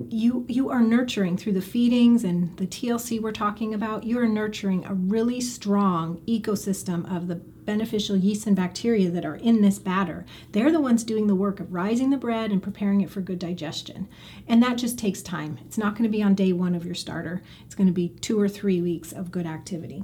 you 0.09 0.45
you 0.49 0.69
are 0.69 0.81
nurturing 0.81 1.37
through 1.37 1.53
the 1.53 1.61
feedings 1.61 2.25
and 2.25 2.55
the 2.57 2.67
TLC 2.67 3.21
we're 3.21 3.31
talking 3.31 3.73
about 3.73 4.03
you 4.03 4.19
are 4.19 4.27
nurturing 4.27 4.83
a 4.85 4.93
really 4.93 5.39
strong 5.39 6.17
ecosystem 6.27 7.09
of 7.09 7.29
the 7.29 7.35
beneficial 7.35 8.17
yeast 8.17 8.45
and 8.45 8.57
bacteria 8.57 9.09
that 9.09 9.25
are 9.25 9.35
in 9.35 9.61
this 9.61 9.79
batter. 9.79 10.25
They're 10.51 10.71
the 10.71 10.81
ones 10.81 11.03
doing 11.03 11.27
the 11.27 11.35
work 11.35 11.59
of 11.59 11.73
rising 11.73 12.09
the 12.09 12.17
bread 12.17 12.51
and 12.51 12.63
preparing 12.63 13.01
it 13.01 13.09
for 13.09 13.21
good 13.21 13.39
digestion. 13.39 14.07
And 14.47 14.63
that 14.63 14.77
just 14.77 14.97
takes 14.97 15.21
time. 15.21 15.59
It's 15.65 15.77
not 15.77 15.93
going 15.93 16.03
to 16.03 16.17
be 16.17 16.23
on 16.23 16.33
day 16.33 16.53
1 16.53 16.75
of 16.75 16.85
your 16.85 16.95
starter. 16.95 17.41
It's 17.65 17.75
going 17.75 17.87
to 17.87 17.93
be 17.93 18.09
2 18.09 18.39
or 18.39 18.47
3 18.47 18.81
weeks 18.81 19.11
of 19.11 19.31
good 19.31 19.45
activity. 19.45 20.03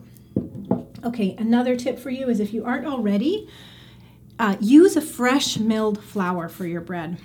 Okay 1.03 1.36
another 1.38 1.75
tip 1.75 2.00
for 2.00 2.10
you 2.10 2.29
is 2.29 2.39
if 2.39 2.53
you 2.53 2.63
aren't 2.63 2.88
already 2.88 3.50
uh, 4.40 4.56
use 4.60 4.96
a 4.96 5.02
fresh 5.02 5.58
milled 5.58 6.04
flour 6.04 6.50
for 6.50 6.66
your 6.66 6.82
bread. 6.82 7.18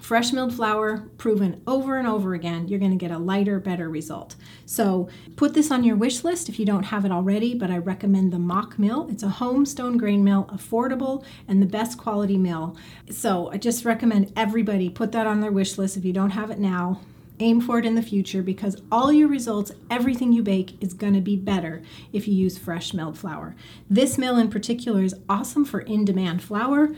Fresh 0.00 0.32
milled 0.32 0.54
flour, 0.54 1.08
proven 1.18 1.60
over 1.66 1.96
and 1.96 2.06
over 2.06 2.34
again, 2.34 2.68
you're 2.68 2.78
going 2.78 2.92
to 2.92 2.96
get 2.96 3.10
a 3.10 3.18
lighter, 3.18 3.58
better 3.58 3.90
result. 3.90 4.36
So 4.64 5.08
put 5.34 5.52
this 5.52 5.72
on 5.72 5.82
your 5.82 5.96
wish 5.96 6.22
list 6.22 6.48
if 6.48 6.60
you 6.60 6.64
don't 6.64 6.84
have 6.84 7.04
it 7.04 7.10
already, 7.10 7.54
but 7.54 7.72
I 7.72 7.78
recommend 7.78 8.32
the 8.32 8.36
Mockmill. 8.36 9.10
It's 9.10 9.24
a 9.24 9.28
home 9.28 9.66
stone 9.66 9.96
grain 9.96 10.22
mill, 10.22 10.48
affordable, 10.52 11.24
and 11.48 11.60
the 11.60 11.66
best 11.66 11.98
quality 11.98 12.38
mill. 12.38 12.76
So 13.10 13.50
I 13.50 13.56
just 13.56 13.84
recommend 13.84 14.32
everybody 14.36 14.88
put 14.88 15.10
that 15.10 15.26
on 15.26 15.40
their 15.40 15.50
wish 15.50 15.76
list 15.76 15.96
if 15.96 16.04
you 16.04 16.12
don't 16.12 16.30
have 16.30 16.52
it 16.52 16.60
now 16.60 17.00
aim 17.40 17.60
for 17.60 17.78
it 17.78 17.84
in 17.84 17.94
the 17.94 18.02
future 18.02 18.42
because 18.42 18.80
all 18.90 19.12
your 19.12 19.28
results, 19.28 19.72
everything 19.90 20.32
you 20.32 20.42
bake, 20.42 20.82
is 20.82 20.94
going 20.94 21.14
to 21.14 21.20
be 21.20 21.36
better 21.36 21.82
if 22.12 22.26
you 22.26 22.34
use 22.34 22.58
fresh 22.58 22.94
milled 22.94 23.18
flour. 23.18 23.54
This 23.88 24.18
mill 24.18 24.38
in 24.38 24.50
particular 24.50 25.02
is 25.02 25.14
awesome 25.28 25.64
for 25.64 25.80
in 25.80 26.04
demand 26.04 26.42
flour. 26.42 26.94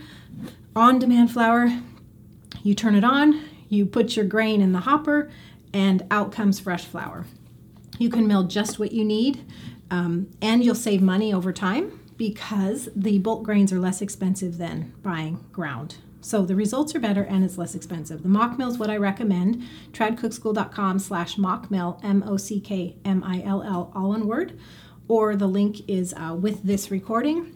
On 0.75 0.99
demand 0.99 1.31
flour, 1.31 1.81
you 2.63 2.73
turn 2.73 2.95
it 2.95 3.03
on, 3.03 3.43
you 3.67 3.85
put 3.85 4.15
your 4.15 4.25
grain 4.25 4.61
in 4.61 4.71
the 4.71 4.81
hopper, 4.81 5.29
and 5.73 6.05
out 6.09 6.31
comes 6.31 6.59
fresh 6.59 6.85
flour. 6.85 7.25
You 7.97 8.09
can 8.09 8.27
mill 8.27 8.43
just 8.43 8.79
what 8.79 8.91
you 8.91 9.03
need, 9.03 9.45
um, 9.91 10.29
and 10.41 10.63
you'll 10.63 10.75
save 10.75 11.01
money 11.01 11.33
over 11.33 11.51
time 11.51 11.99
because 12.17 12.89
the 12.95 13.19
bulk 13.19 13.43
grains 13.43 13.71
are 13.71 13.79
less 13.79 14.01
expensive 14.01 14.57
than 14.57 14.93
buying 15.03 15.43
ground 15.51 15.95
so 16.21 16.45
the 16.45 16.55
results 16.55 16.93
are 16.95 16.99
better 16.99 17.23
and 17.23 17.43
it's 17.43 17.57
less 17.57 17.75
expensive. 17.75 18.23
The 18.23 18.29
Mockmill 18.29 18.69
is 18.69 18.77
what 18.77 18.89
I 18.89 18.97
recommend. 18.97 19.63
tradcookschool.com 19.91 20.99
slash 20.99 21.37
mockmill, 21.37 22.03
M-O-C-K-M-I-L-L, 22.03 23.91
all 23.95 24.09
one 24.09 24.27
word. 24.27 24.59
Or 25.07 25.35
the 25.35 25.47
link 25.47 25.89
is 25.89 26.13
uh, 26.13 26.35
with 26.35 26.63
this 26.63 26.91
recording. 26.91 27.55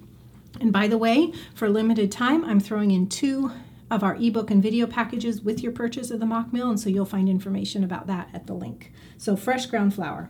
And 0.60 0.72
by 0.72 0.88
the 0.88 0.98
way, 0.98 1.34
for 1.53 1.70
limited 1.70 2.12
time, 2.12 2.46
I'm 2.46 2.60
throwing 2.60 2.91
in 2.91 3.10
two 3.10 3.51
of 3.91 4.03
our 4.03 4.15
ebook 4.15 4.50
and 4.50 4.63
video 4.63 4.88
packages 4.88 5.41
with 5.41 5.62
your 5.62 5.72
purchase 5.72 6.10
of 6.10 6.20
the 6.20 6.25
Mockmill, 6.25 6.70
and 6.70 6.79
so 6.79 6.89
you'll 6.89 7.05
find 7.05 7.29
information 7.29 7.84
about 7.84 8.08
that 8.08 8.29
at 8.34 8.48
the 8.48 8.53
link. 8.53 8.91
So 9.17 9.36
fresh 9.36 9.67
ground 9.67 9.93
flour. 9.93 10.29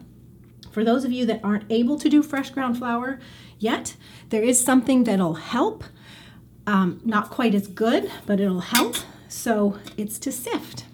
For 0.72 0.84
those 0.84 1.06
of 1.06 1.12
you 1.12 1.26
that 1.28 1.40
aren't 1.44 1.72
able 1.72 1.98
to 2.00 2.10
do 2.10 2.24
fresh 2.24 2.50
ground 2.50 2.78
flour 2.78 3.20
yet, 3.60 3.96
there 4.30 4.42
is 4.42 4.64
something 4.64 5.04
that'll 5.04 5.36
help 5.36 5.84
um, 6.68 7.02
not 7.04 7.30
quite 7.30 7.56
as 7.56 7.68
good, 7.68 8.10
but 8.26 8.40
it'll 8.40 8.62
help. 8.62 8.96
So 9.28 9.80
it's 9.98 10.20
to 10.20 10.32
sift. 10.32 10.86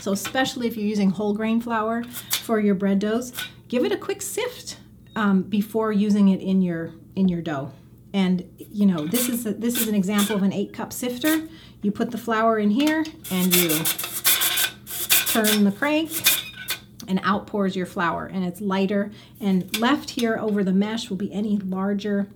So 0.00 0.12
especially 0.12 0.66
if 0.66 0.76
you're 0.76 0.86
using 0.86 1.10
whole 1.10 1.34
grain 1.34 1.60
flour 1.60 2.02
for 2.04 2.58
your 2.58 2.74
bread 2.74 2.98
doughs, 2.98 3.32
give 3.68 3.84
it 3.84 3.92
a 3.92 3.96
quick 3.96 4.20
sift 4.20 4.78
um, 5.14 5.42
before 5.42 5.92
using 5.92 6.28
it 6.28 6.40
in 6.40 6.62
your 6.62 6.92
in 7.14 7.28
your 7.28 7.40
dough. 7.40 7.72
And 8.12 8.48
you 8.58 8.86
know 8.86 9.06
this 9.06 9.28
is 9.28 9.46
a, 9.46 9.52
this 9.52 9.80
is 9.80 9.88
an 9.88 9.94
example 9.94 10.34
of 10.34 10.42
an 10.42 10.52
eight 10.52 10.72
cup 10.72 10.92
sifter. 10.92 11.48
You 11.82 11.92
put 11.92 12.10
the 12.10 12.18
flour 12.18 12.58
in 12.58 12.70
here 12.70 13.04
and 13.30 13.54
you 13.54 13.68
turn 15.26 15.64
the 15.64 15.72
crank 15.72 16.10
and 17.08 17.20
out 17.24 17.46
pours 17.46 17.74
your 17.74 17.86
flour 17.86 18.26
and 18.26 18.44
it's 18.44 18.60
lighter 18.60 19.10
and 19.40 19.78
left 19.78 20.10
here 20.10 20.36
over 20.36 20.62
the 20.62 20.72
mesh 20.72 21.10
will 21.10 21.16
be 21.16 21.32
any 21.32 21.58
larger 21.58 22.28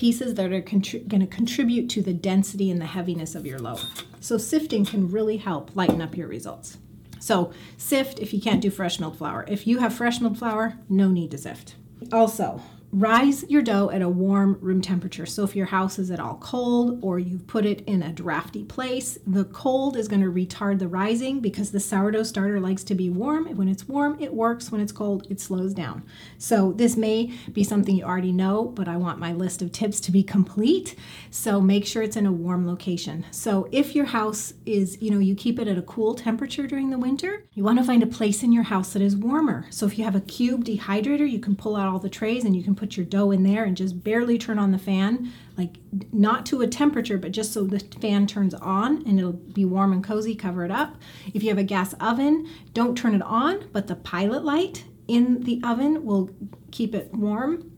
pieces 0.00 0.32
that 0.32 0.50
are 0.50 0.62
contri- 0.62 1.06
going 1.06 1.20
to 1.20 1.26
contribute 1.26 1.86
to 1.90 2.00
the 2.00 2.14
density 2.14 2.70
and 2.70 2.80
the 2.80 2.86
heaviness 2.86 3.34
of 3.34 3.44
your 3.44 3.58
loaf. 3.58 3.84
So 4.18 4.38
sifting 4.38 4.86
can 4.86 5.10
really 5.10 5.36
help 5.36 5.76
lighten 5.76 6.00
up 6.00 6.16
your 6.16 6.26
results. 6.26 6.78
So 7.18 7.52
sift 7.76 8.18
if 8.18 8.32
you 8.32 8.40
can't 8.40 8.62
do 8.62 8.70
fresh 8.70 8.98
milled 8.98 9.18
flour. 9.18 9.44
If 9.46 9.66
you 9.66 9.80
have 9.80 9.92
fresh 9.92 10.18
milled 10.18 10.38
flour, 10.38 10.78
no 10.88 11.08
need 11.08 11.30
to 11.32 11.38
sift. 11.38 11.74
Also, 12.10 12.62
rise 12.92 13.44
your 13.48 13.62
dough 13.62 13.88
at 13.90 14.02
a 14.02 14.08
warm 14.08 14.58
room 14.60 14.80
temperature. 14.80 15.26
So 15.26 15.44
if 15.44 15.54
your 15.54 15.66
house 15.66 15.98
is 15.98 16.10
at 16.10 16.18
all 16.18 16.38
cold 16.40 16.98
or 17.02 17.18
you've 17.18 17.46
put 17.46 17.64
it 17.64 17.82
in 17.82 18.02
a 18.02 18.12
drafty 18.12 18.64
place, 18.64 19.16
the 19.26 19.44
cold 19.44 19.96
is 19.96 20.08
going 20.08 20.22
to 20.22 20.30
retard 20.30 20.80
the 20.80 20.88
rising 20.88 21.40
because 21.40 21.70
the 21.70 21.78
sourdough 21.78 22.24
starter 22.24 22.58
likes 22.58 22.82
to 22.84 22.94
be 22.94 23.08
warm. 23.08 23.46
When 23.56 23.68
it's 23.68 23.86
warm, 23.86 24.20
it 24.20 24.34
works. 24.34 24.72
When 24.72 24.80
it's 24.80 24.92
cold, 24.92 25.26
it 25.30 25.40
slows 25.40 25.72
down. 25.72 26.02
So 26.38 26.72
this 26.72 26.96
may 26.96 27.32
be 27.52 27.62
something 27.62 27.94
you 27.94 28.04
already 28.04 28.32
know, 28.32 28.64
but 28.64 28.88
I 28.88 28.96
want 28.96 29.18
my 29.18 29.32
list 29.32 29.62
of 29.62 29.70
tips 29.70 30.00
to 30.00 30.10
be 30.10 30.24
complete. 30.24 30.96
So 31.30 31.60
make 31.60 31.86
sure 31.86 32.02
it's 32.02 32.16
in 32.16 32.26
a 32.26 32.32
warm 32.32 32.66
location. 32.66 33.24
So 33.30 33.68
if 33.70 33.94
your 33.94 34.06
house 34.06 34.52
is, 34.66 35.00
you 35.00 35.10
know, 35.10 35.20
you 35.20 35.36
keep 35.36 35.60
it 35.60 35.68
at 35.68 35.78
a 35.78 35.82
cool 35.82 36.14
temperature 36.14 36.66
during 36.66 36.90
the 36.90 36.98
winter, 36.98 37.44
you 37.52 37.62
want 37.62 37.78
to 37.78 37.84
find 37.84 38.02
a 38.02 38.06
place 38.06 38.42
in 38.42 38.52
your 38.52 38.64
house 38.64 38.92
that 38.94 39.02
is 39.02 39.16
warmer. 39.16 39.66
So 39.70 39.86
if 39.86 39.96
you 39.96 40.04
have 40.04 40.16
a 40.16 40.20
cube 40.20 40.64
dehydrator, 40.64 41.30
you 41.30 41.38
can 41.38 41.54
pull 41.54 41.76
out 41.76 41.86
all 41.86 42.00
the 42.00 42.08
trays 42.08 42.44
and 42.44 42.56
you 42.56 42.64
can 42.64 42.74
put 42.80 42.96
your 42.96 43.04
dough 43.04 43.30
in 43.30 43.42
there 43.42 43.64
and 43.64 43.76
just 43.76 44.02
barely 44.02 44.38
turn 44.38 44.58
on 44.58 44.72
the 44.72 44.78
fan, 44.78 45.30
like 45.58 45.76
not 46.12 46.46
to 46.46 46.62
a 46.62 46.66
temperature, 46.66 47.18
but 47.18 47.30
just 47.30 47.52
so 47.52 47.64
the 47.64 47.78
fan 48.00 48.26
turns 48.26 48.54
on 48.54 49.06
and 49.06 49.18
it'll 49.18 49.34
be 49.34 49.66
warm 49.66 49.92
and 49.92 50.02
cozy, 50.02 50.34
cover 50.34 50.64
it 50.64 50.70
up. 50.70 50.96
If 51.34 51.42
you 51.42 51.50
have 51.50 51.58
a 51.58 51.62
gas 51.62 51.92
oven, 52.00 52.48
don't 52.72 52.96
turn 52.96 53.14
it 53.14 53.22
on, 53.22 53.68
but 53.72 53.86
the 53.86 53.96
pilot 53.96 54.44
light 54.44 54.84
in 55.06 55.42
the 55.42 55.60
oven 55.62 56.06
will 56.06 56.30
keep 56.70 56.94
it 56.94 57.12
warm. 57.12 57.70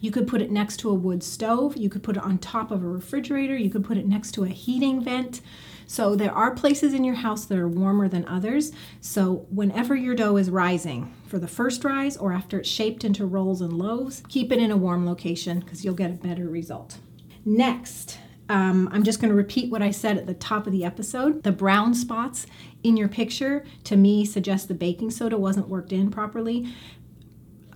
You 0.00 0.10
could 0.10 0.26
put 0.26 0.42
it 0.42 0.50
next 0.50 0.78
to 0.78 0.90
a 0.90 0.94
wood 0.94 1.22
stove. 1.22 1.76
You 1.76 1.88
could 1.88 2.02
put 2.02 2.16
it 2.16 2.22
on 2.24 2.38
top 2.38 2.72
of 2.72 2.82
a 2.82 2.88
refrigerator. 2.88 3.56
You 3.56 3.70
could 3.70 3.84
put 3.84 3.96
it 3.96 4.08
next 4.08 4.32
to 4.32 4.42
a 4.42 4.48
heating 4.48 5.00
vent. 5.00 5.40
So 5.92 6.16
there 6.16 6.32
are 6.32 6.54
places 6.54 6.94
in 6.94 7.04
your 7.04 7.16
house 7.16 7.44
that 7.44 7.58
are 7.58 7.68
warmer 7.68 8.08
than 8.08 8.26
others. 8.26 8.72
So 9.02 9.46
whenever 9.50 9.94
your 9.94 10.14
dough 10.14 10.38
is 10.38 10.48
rising, 10.48 11.14
for 11.26 11.38
the 11.38 11.46
first 11.46 11.84
rise 11.84 12.16
or 12.16 12.32
after 12.32 12.60
it's 12.60 12.68
shaped 12.70 13.04
into 13.04 13.26
rolls 13.26 13.60
and 13.60 13.74
loaves, 13.74 14.22
keep 14.30 14.50
it 14.50 14.58
in 14.58 14.70
a 14.70 14.76
warm 14.78 15.04
location 15.04 15.60
because 15.60 15.84
you'll 15.84 15.92
get 15.92 16.10
a 16.10 16.14
better 16.14 16.48
result. 16.48 16.96
Next, 17.44 18.16
um, 18.48 18.88
I'm 18.90 19.02
just 19.02 19.20
going 19.20 19.28
to 19.28 19.34
repeat 19.34 19.70
what 19.70 19.82
I 19.82 19.90
said 19.90 20.16
at 20.16 20.24
the 20.24 20.32
top 20.32 20.66
of 20.66 20.72
the 20.72 20.82
episode. 20.82 21.42
The 21.42 21.52
brown 21.52 21.92
spots 21.92 22.46
in 22.82 22.96
your 22.96 23.08
picture 23.08 23.62
to 23.84 23.94
me 23.94 24.24
suggest 24.24 24.68
the 24.68 24.74
baking 24.74 25.10
soda 25.10 25.36
wasn't 25.36 25.68
worked 25.68 25.92
in 25.92 26.10
properly. 26.10 26.72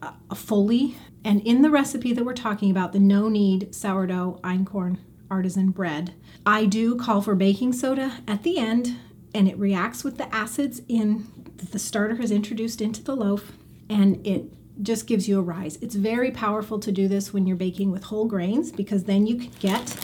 Uh, 0.00 0.12
fully. 0.34 0.96
And 1.22 1.42
in 1.42 1.60
the 1.60 1.70
recipe 1.70 2.14
that 2.14 2.24
we're 2.24 2.32
talking 2.32 2.70
about, 2.70 2.94
the 2.94 2.98
no 2.98 3.28
knead 3.28 3.74
sourdough 3.74 4.40
einkorn 4.42 5.00
artisan 5.30 5.70
bread. 5.70 6.14
I 6.44 6.66
do 6.66 6.96
call 6.96 7.22
for 7.22 7.34
baking 7.34 7.72
soda 7.72 8.18
at 8.26 8.42
the 8.42 8.58
end, 8.58 8.96
and 9.34 9.48
it 9.48 9.58
reacts 9.58 10.04
with 10.04 10.18
the 10.18 10.34
acids 10.34 10.80
in 10.88 11.26
the 11.56 11.78
starter 11.78 12.16
has 12.16 12.30
introduced 12.30 12.80
into 12.80 13.02
the 13.02 13.16
loaf, 13.16 13.52
and 13.88 14.24
it 14.26 14.44
just 14.82 15.06
gives 15.06 15.28
you 15.28 15.38
a 15.38 15.42
rise. 15.42 15.76
It's 15.80 15.94
very 15.94 16.30
powerful 16.30 16.78
to 16.80 16.92
do 16.92 17.08
this 17.08 17.32
when 17.32 17.46
you're 17.46 17.56
baking 17.56 17.90
with 17.90 18.04
whole 18.04 18.26
grains 18.26 18.70
because 18.70 19.04
then 19.04 19.26
you 19.26 19.36
can 19.36 19.50
get 19.58 19.96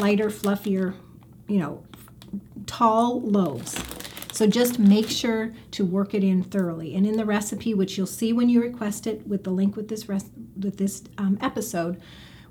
lighter, 0.00 0.30
fluffier, 0.30 0.94
you 1.46 1.58
know, 1.58 1.84
tall 2.66 3.20
loaves. 3.20 3.80
So 4.32 4.46
just 4.46 4.78
make 4.78 5.08
sure 5.08 5.52
to 5.72 5.84
work 5.84 6.14
it 6.14 6.24
in 6.24 6.42
thoroughly. 6.42 6.94
And 6.94 7.06
in 7.06 7.16
the 7.16 7.24
recipe, 7.24 7.74
which 7.74 7.98
you'll 7.98 8.06
see 8.06 8.32
when 8.32 8.48
you 8.48 8.60
request 8.62 9.06
it 9.06 9.26
with 9.26 9.44
the 9.44 9.50
link 9.50 9.76
with 9.76 9.88
this 9.88 10.08
res- 10.08 10.30
with 10.58 10.78
this 10.78 11.02
um, 11.18 11.38
episode, 11.40 12.00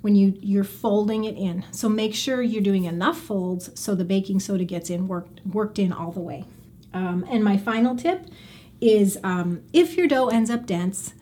when 0.02 0.16
you 0.16 0.38
you're 0.42 0.64
folding 0.64 1.26
it 1.26 1.36
in. 1.36 1.66
So 1.72 1.90
make 1.90 2.16
sure 2.16 2.42
you're 2.42 2.64
doing 2.64 2.86
enough 2.86 3.20
folds 3.20 3.70
so 3.80 3.96
the 3.96 4.06
baking 4.06 4.40
soda 4.40 4.64
gets 4.64 4.90
in 4.90 5.08
worked 5.08 5.46
worked 5.46 5.80
in 5.80 5.92
all 5.92 6.12
the 6.12 6.20
way. 6.20 6.46
Um, 6.94 7.26
and 7.30 7.44
my 7.44 7.58
final 7.58 7.96
tip 7.96 8.26
is 8.82 9.18
um, 9.24 9.62
if 9.74 9.98
your 9.98 10.08
dough 10.08 10.30
ends 10.30 10.50
up 10.50 10.66
dense, 10.66 11.14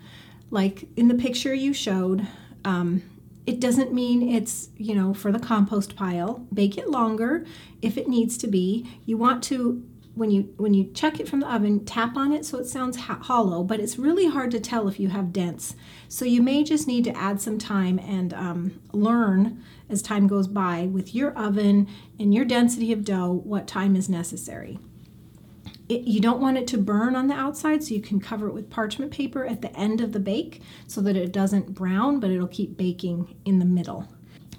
like 0.51 0.87
in 0.95 1.07
the 1.07 1.15
picture 1.15 1.53
you 1.53 1.73
showed, 1.73 2.27
um, 2.63 3.01
it 3.45 3.59
doesn't 3.59 3.93
mean 3.93 4.29
it's 4.29 4.69
you 4.77 4.95
know 4.95 5.13
for 5.13 5.31
the 5.31 5.39
compost 5.39 5.95
pile. 5.95 6.45
Bake 6.53 6.77
it 6.77 6.89
longer 6.89 7.45
if 7.81 7.97
it 7.97 8.07
needs 8.07 8.37
to 8.39 8.47
be. 8.47 8.89
You 9.05 9.17
want 9.17 9.43
to 9.45 9.83
when 10.17 10.31
you 10.31 10.53
when 10.57 10.73
you 10.73 10.91
check 10.93 11.19
it 11.19 11.27
from 11.27 11.41
the 11.41 11.53
oven, 11.53 11.85
tap 11.85 12.17
on 12.17 12.31
it 12.31 12.45
so 12.45 12.57
it 12.57 12.65
sounds 12.65 12.97
ha- 12.97 13.19
hollow, 13.21 13.63
but 13.63 13.79
it's 13.79 13.97
really 13.97 14.27
hard 14.27 14.51
to 14.51 14.59
tell 14.59 14.87
if 14.87 14.99
you 14.99 15.09
have 15.09 15.31
dents. 15.31 15.75
So 16.07 16.25
you 16.25 16.41
may 16.41 16.63
just 16.63 16.87
need 16.87 17.03
to 17.05 17.15
add 17.15 17.39
some 17.39 17.57
time 17.57 17.99
and 17.99 18.33
um, 18.33 18.81
learn 18.91 19.63
as 19.89 20.01
time 20.01 20.27
goes 20.27 20.47
by 20.47 20.87
with 20.91 21.13
your 21.13 21.31
oven 21.37 21.87
and 22.19 22.33
your 22.33 22.45
density 22.45 22.91
of 22.91 23.05
dough 23.05 23.41
what 23.43 23.67
time 23.67 23.95
is 23.95 24.09
necessary. 24.09 24.79
It, 25.87 26.01
you 26.01 26.19
don't 26.19 26.41
want 26.41 26.57
it 26.57 26.67
to 26.67 26.77
burn 26.77 27.15
on 27.15 27.27
the 27.27 27.33
outside, 27.35 27.83
so 27.83 27.93
you 27.93 28.01
can 28.01 28.19
cover 28.19 28.47
it 28.47 28.53
with 28.53 28.69
parchment 28.69 29.11
paper 29.11 29.45
at 29.45 29.61
the 29.61 29.73
end 29.77 30.01
of 30.01 30.11
the 30.11 30.19
bake 30.19 30.61
so 30.85 30.99
that 31.01 31.15
it 31.15 31.31
doesn't 31.31 31.73
brown, 31.73 32.19
but 32.19 32.29
it'll 32.31 32.47
keep 32.47 32.75
baking 32.75 33.37
in 33.45 33.59
the 33.59 33.65
middle. 33.65 34.07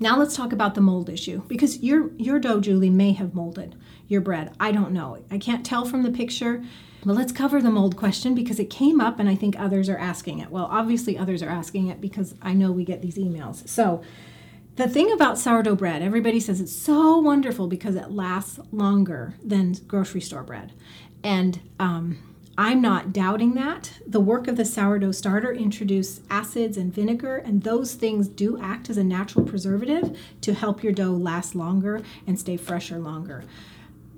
Now 0.01 0.17
let's 0.17 0.37
talk 0.37 0.53
about 0.53 0.75
the 0.75 0.81
mold 0.81 1.11
issue 1.11 1.43
because 1.49 1.83
your 1.83 2.13
your 2.17 2.39
dough, 2.39 2.61
Julie, 2.61 2.89
may 2.89 3.13
have 3.13 3.35
molded 3.35 3.75
your 4.09 4.21
bread. 4.21 4.53
I 4.59 4.73
don't 4.73 4.93
know. 4.93 5.23
I 5.31 5.39
can't 5.39 5.65
tell 5.65 5.85
from 5.85 6.03
the 6.03 6.11
picture. 6.11 6.65
But 7.05 7.15
let's 7.15 7.33
cover 7.33 7.63
the 7.63 7.71
mold 7.71 7.97
question 7.97 8.35
because 8.35 8.59
it 8.59 8.71
came 8.71 9.01
up 9.01 9.21
and 9.21 9.29
I 9.29 9.37
think 9.37 9.59
others 9.59 9.89
are 9.89 9.99
asking 9.99 10.41
it. 10.41 10.51
Well, 10.51 10.69
obviously 10.71 11.17
others 11.17 11.43
are 11.43 11.49
asking 11.49 11.87
it 11.87 12.01
because 12.01 12.35
I 12.43 12.55
know 12.55 12.73
we 12.73 12.85
get 12.85 13.03
these 13.03 13.17
emails. 13.17 13.69
So 13.69 14.03
the 14.77 14.89
thing 14.89 15.13
about 15.13 15.39
sourdough 15.39 15.77
bread, 15.77 16.03
everybody 16.03 16.41
says 16.41 16.61
it's 16.61 16.75
so 16.75 17.19
wonderful 17.19 17.69
because 17.69 17.95
it 17.95 18.11
lasts 18.11 18.59
longer 18.73 19.35
than 19.45 19.75
grocery 19.87 20.21
store 20.21 20.43
bread. 20.43 20.73
And 21.23 21.61
um, 21.79 22.19
I'm 22.57 22.81
not 22.81 23.13
doubting 23.13 23.55
that. 23.55 23.93
The 24.07 24.21
work 24.21 24.49
of 24.49 24.57
the 24.57 24.65
sourdough 24.65 25.13
starter 25.13 25.53
introduced 25.53 26.23
acids 26.29 26.77
and 26.77 26.93
vinegar, 26.93 27.37
and 27.37 27.63
those 27.63 27.95
things 27.95 28.27
do 28.29 28.61
act 28.61 28.91
as 28.91 28.97
a 28.97 29.05
natural 29.05 29.45
preservative 29.45 30.19
to 30.41 30.55
help 30.55 30.83
your 30.83 30.93
dough 30.93 31.13
last 31.13 31.55
longer 31.55 32.03
and 32.27 32.39
stay 32.39 32.57
fresher 32.57 32.99
longer. 32.99 33.45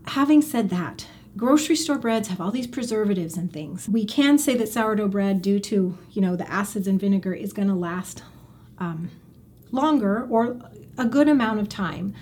Having 0.09 0.43
said 0.43 0.71
that, 0.71 1.07
grocery 1.37 1.77
store 1.77 1.99
breads 1.99 2.29
have 2.29 2.41
all 2.41 2.51
these 2.51 2.67
preservatives 2.67 3.37
and 3.37 3.53
things. 3.53 3.89
We 3.89 4.05
can 4.05 4.39
say 4.39 4.57
that 4.57 4.69
sourdough 4.69 5.09
bread, 5.09 5.43
due 5.43 5.61
to 5.61 5.99
you 6.13 6.23
know 6.23 6.37
the 6.37 6.51
acids 6.51 6.87
and 6.87 7.01
vinegar, 7.01 7.35
is 7.35 7.53
going 7.53 7.69
to 7.69 7.75
last 7.75 8.23
um, 8.79 9.11
longer 9.71 10.27
or 10.29 10.59
a 10.99 11.07
good 11.07 11.29
amount 11.29 11.61
of 11.61 11.69
time. 11.69 12.15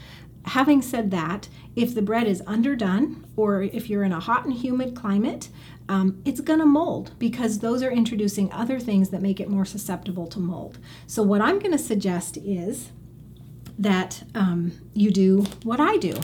Having 0.45 0.83
said 0.83 1.11
that, 1.11 1.49
if 1.77 1.95
the 1.95 2.03
bread 2.03 2.27
is 2.27 2.43
underdone 2.47 3.27
or 3.37 3.63
if 3.63 3.91
you're 3.91 4.05
in 4.05 4.13
a 4.13 4.21
hot 4.21 4.45
and 4.45 4.55
humid 4.55 4.95
climate, 4.95 5.49
um, 5.89 6.21
it's 6.25 6.41
going 6.41 6.59
to 6.59 6.67
mold 6.67 7.13
because 7.19 7.59
those 7.59 7.83
are 7.83 7.91
introducing 7.91 8.53
other 8.53 8.79
things 8.79 9.11
that 9.11 9.23
make 9.23 9.41
it 9.41 9.49
more 9.49 9.65
susceptible 9.65 10.27
to 10.27 10.39
mold. 10.39 10.79
So, 11.07 11.23
what 11.23 11.41
I'm 11.41 11.59
going 11.59 11.73
to 11.73 11.79
suggest 11.79 12.37
is 12.39 12.91
that 13.79 14.25
um, 14.35 14.73
you 14.95 15.11
do 15.11 15.45
what 15.63 15.81
I 15.81 15.97
do, 15.97 16.15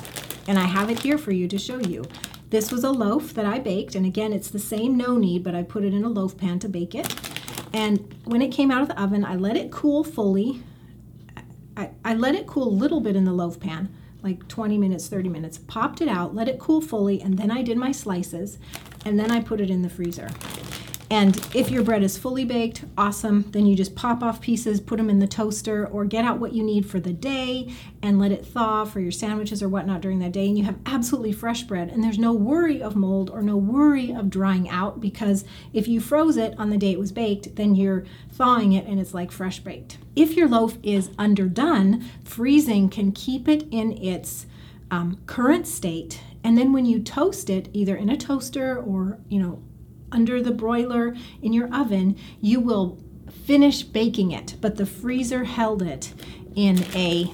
and 0.47 0.59
I 0.59 0.65
have 0.65 0.91
it 0.91 1.01
here 1.01 1.19
for 1.19 1.33
you 1.33 1.49
to 1.49 1.59
show 1.59 1.79
you. 1.79 2.05
This 2.51 2.71
was 2.71 2.85
a 2.85 2.91
loaf 2.91 3.35
that 3.35 3.45
I 3.45 3.59
baked, 3.59 3.95
and 3.95 4.07
again, 4.07 4.33
it's 4.33 4.51
the 4.51 4.59
same 4.59 4.97
no 4.97 5.17
knead, 5.17 5.43
but 5.43 5.55
I 5.55 5.63
put 5.63 5.85
it 5.85 5.93
in 5.93 6.05
a 6.05 6.09
loaf 6.09 6.37
pan 6.37 6.59
to 6.61 6.69
bake 6.69 6.95
it. 6.95 7.15
And 7.73 8.15
when 8.25 8.43
it 8.43 8.53
came 8.53 8.71
out 8.71 8.83
of 8.83 8.89
the 8.89 9.01
oven, 9.01 9.25
I 9.25 9.35
let 9.35 9.57
it 9.57 9.73
cool 9.73 10.05
fully. 10.05 10.63
I, 11.77 11.91
I 12.05 12.15
let 12.15 12.37
it 12.37 12.47
cool 12.47 12.69
a 12.69 12.71
little 12.71 13.01
bit 13.01 13.17
in 13.17 13.25
the 13.25 13.33
loaf 13.33 13.59
pan, 13.59 13.93
like 14.23 14.47
20 14.47 14.79
minutes, 14.79 15.09
30 15.09 15.29
minutes, 15.29 15.59
popped 15.59 16.01
it 16.01 16.09
out, 16.09 16.35
let 16.35 16.49
it 16.49 16.59
cool 16.61 16.81
fully, 16.81 17.21
and 17.21 17.37
then 17.37 17.51
I 17.51 17.63
did 17.63 17.77
my 17.77 17.91
slices, 17.91 18.59
and 19.05 19.19
then 19.19 19.33
I 19.33 19.41
put 19.41 19.61
it 19.61 19.71
in 19.71 19.83
the 19.83 19.91
freezer. 19.91 20.29
And 21.11 21.37
if 21.55 21.71
your 21.71 21.83
bread 21.83 22.03
is 22.03 22.17
fully 22.17 22.45
baked, 22.45 22.85
awesome. 22.97 23.43
Then 23.51 23.67
you 23.67 23.77
just 23.77 23.95
pop 23.95 24.23
off 24.23 24.41
pieces, 24.41 24.81
put 24.81 24.97
them 24.97 25.11
in 25.11 25.19
the 25.19 25.27
toaster, 25.27 25.87
or 25.87 26.05
get 26.05 26.25
out 26.25 26.39
what 26.39 26.55
you 26.55 26.63
need 26.63 26.87
for 26.87 26.99
the 26.99 27.13
day 27.13 27.73
and 28.03 28.19
let 28.19 28.33
it 28.33 28.47
thaw 28.47 28.85
for 28.85 29.01
your 29.01 29.13
sandwiches 29.13 29.63
or 29.63 29.69
whatnot 29.69 30.01
during 30.01 30.19
that 30.21 30.33
day. 30.33 30.47
And 30.47 30.57
you 30.57 30.65
have 30.65 30.79
absolutely 30.87 31.33
fresh 31.33 31.63
bread. 31.63 31.91
And 31.91 32.03
there's 32.03 32.19
no 32.19 32.33
worry 32.33 32.83
of 32.83 32.97
mold 32.97 33.31
or 33.31 33.43
no 33.43 33.57
worry 33.57 34.13
of 34.13 34.31
drying 34.31 34.69
out 34.69 35.01
because 35.01 35.45
if 35.73 35.87
you 35.87 36.01
froze 36.01 36.37
it 36.37 36.55
on 36.59 36.71
the 36.71 36.79
day 36.79 36.93
it 36.93 36.99
was 36.99 37.13
baked, 37.13 37.57
then 37.57 37.75
you're 37.75 38.05
thawing 38.33 38.73
it 38.73 38.87
and 38.87 38.99
it's 38.99 39.15
like 39.15 39.31
fresh 39.31 39.61
baked. 39.61 39.99
If 40.17 40.37
your 40.37 40.49
loaf 40.49 40.79
is 40.83 41.11
underdone, 41.19 42.05
freezing 42.25 42.89
can 42.89 43.13
keep 43.13 43.47
it 43.47 43.65
in 43.71 43.93
its 43.99 44.47
um, 44.91 45.21
current 45.27 45.67
state. 45.67 46.21
And 46.43 46.57
then 46.57 46.73
when 46.73 46.87
you 46.87 47.01
toast 47.01 47.51
it, 47.51 47.69
either 47.73 47.97
in 47.97 48.09
a 48.09 48.17
toaster 48.17 48.79
or, 48.79 49.19
you 49.29 49.41
know, 49.41 49.63
under 50.15 50.41
the 50.41 50.53
broiler 50.53 51.15
in 51.43 51.53
your 51.53 51.73
oven, 51.75 52.17
you 52.41 52.61
will 52.61 52.99
finish 53.45 53.83
baking 53.83 54.31
it, 54.31 54.55
but 54.61 54.77
the 54.77 54.87
freezer 54.87 55.45
held 55.45 55.83
it 55.83 56.15
in 56.55 56.85
a 56.95 57.31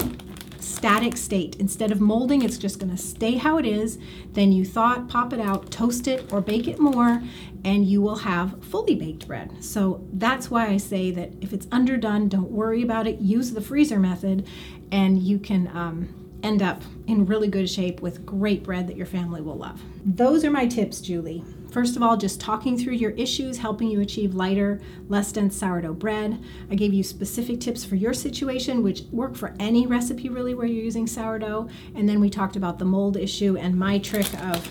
static 0.59 1.17
state. 1.17 1.57
Instead 1.57 1.93
of 1.93 2.01
molding, 2.01 2.43
it's 2.43 2.59
just 2.59 2.79
going 2.79 2.91
to 2.91 2.97
stay 2.97 3.37
how 3.37 3.59
it 3.59 3.67
is. 3.67 3.99
Then 4.33 4.51
you 4.51 4.65
thaw 4.65 4.95
it, 4.95 5.09
pop 5.09 5.33
it 5.33 5.41
out, 5.41 5.71
toast 5.71 6.09
it, 6.09 6.33
or 6.33 6.41
bake 6.41 6.67
it 6.67 6.79
more, 6.79 7.23
and 7.65 7.87
you 7.87 8.01
will 8.01 8.17
have 8.17 8.65
fully 8.65 8.95
baked 8.95 9.27
bread. 9.27 9.63
So 9.63 10.05
that's 10.13 10.51
why 10.51 10.69
I 10.69 10.79
say 10.79 11.11
that 11.11 11.33
if 11.41 11.53
it's 11.53 11.67
underdone, 11.71 12.29
don't 12.29 12.51
worry 12.51 12.83
about 12.83 13.07
it. 13.07 13.21
Use 13.21 13.53
the 13.53 13.61
freezer 13.61 13.99
method, 13.99 14.47
and 14.91 15.19
you 15.19 15.39
can. 15.39 15.69
Um, 15.69 16.15
end 16.43 16.63
up 16.63 16.83
in 17.07 17.27
really 17.27 17.49
good 17.49 17.69
shape 17.69 18.01
with 18.01 18.25
great 18.25 18.63
bread 18.63 18.87
that 18.89 18.97
your 18.97 19.05
family 19.05 19.43
will 19.43 19.57
love. 19.57 19.83
Those 20.05 20.43
are 20.43 20.51
my 20.51 20.67
tips, 20.67 21.03
Julie. 21.03 21.45
First 21.71 21.95
of 21.95 22.03
all, 22.03 22.17
just 22.17 22.41
talking 22.41 22.77
through 22.77 22.95
your 22.95 23.13
issues, 23.13 23.59
helping 23.59 23.89
you 23.89 24.01
achieve 24.01 24.35
lighter, 24.35 24.81
less 25.09 25.31
dense 25.31 25.57
sourdough 25.57 25.95
bread. 25.95 26.43
I 26.69 26.75
gave 26.75 26.93
you 26.93 27.05
specific 27.05 27.61
tips 27.61 27.85
for 27.85 27.95
your 27.95 28.13
situation, 28.13 28.83
which 28.83 29.03
work 29.13 29.37
for 29.37 29.55
any 29.61 29.87
recipe 29.87 30.29
really 30.29 30.55
where 30.55 30.67
you're 30.67 30.85
using 30.85 31.07
sourdough. 31.07 31.69
And 31.95 32.09
then 32.09 32.21
we 32.21 32.29
talked 32.29 32.57
about 32.57 32.81
the 32.81 32.85
mold 32.85 33.17
issue 33.17 33.57
and 33.57 33.79
my 33.79 33.99
trick 33.99 34.33
of 34.43 34.67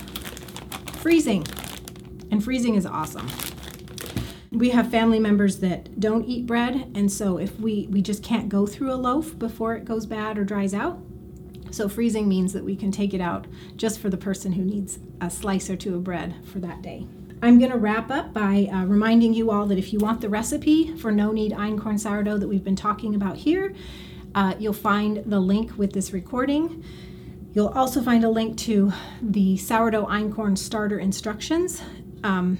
freezing. 0.98 1.46
And 2.32 2.44
freezing 2.44 2.76
is 2.76 2.86
awesome. 2.86 3.30
We 4.52 4.72
have 4.72 4.92
family 4.92 5.20
members 5.20 5.60
that 5.60 6.00
don't 6.00 6.26
eat 6.26 6.48
bread, 6.48 6.92
and 6.96 7.12
so 7.12 7.38
if 7.38 7.60
we, 7.60 7.88
we 7.92 8.02
just 8.02 8.24
can't 8.24 8.50
go 8.50 8.66
through 8.66 8.92
a 8.92 8.96
loaf 8.96 9.38
before 9.38 9.76
it 9.76 9.86
goes 9.86 10.08
bad 10.08 10.40
or 10.40 10.44
dries 10.44 10.74
out, 10.74 11.00
so 11.72 11.90
freezing 11.90 12.28
means 12.28 12.54
that 12.54 12.64
we 12.64 12.76
can 12.76 12.92
take 12.92 13.14
it 13.14 13.22
out 13.22 13.48
just 13.76 14.00
for 14.00 14.10
the 14.10 14.18
person 14.18 14.54
who 14.54 14.64
needs 14.64 15.00
a 15.22 15.30
slice 15.30 15.70
or 15.70 15.76
two 15.76 15.96
of 15.96 16.04
bread 16.04 16.36
for 16.46 16.60
that 16.60 16.82
day. 16.82 17.06
I'm 17.42 17.58
going 17.58 17.72
to 17.72 17.78
wrap 17.78 18.12
up 18.12 18.34
by 18.34 18.70
uh, 18.72 18.86
reminding 18.86 19.34
you 19.34 19.50
all 19.50 19.66
that 19.68 19.78
if 19.78 19.94
you 19.94 20.00
want 20.00 20.20
the 20.20 20.28
recipe 20.28 20.96
for 20.98 21.12
no 21.12 21.32
knead 21.32 21.54
einkorn 21.54 22.00
sourdough 22.00 22.38
that 22.38 22.48
we've 22.48 22.64
been 22.64 22.76
talking 22.76 23.16
about 23.16 23.38
here, 23.38 23.74
uh, 24.36 24.56
you'll 24.60 24.74
find 24.74 25.24
the 25.26 25.40
link 25.40 25.78
with 25.78 25.94
this 25.94 26.12
recording. 26.12 26.84
You'll 27.54 27.70
also 27.70 28.02
find 28.02 28.24
a 28.24 28.30
link 28.30 28.58
to 28.60 28.92
the 29.22 29.58
sourdough 29.58 30.06
einkorn 30.08 30.58
starter 30.58 31.00
instructions. 31.00 31.82
Um, 32.24 32.58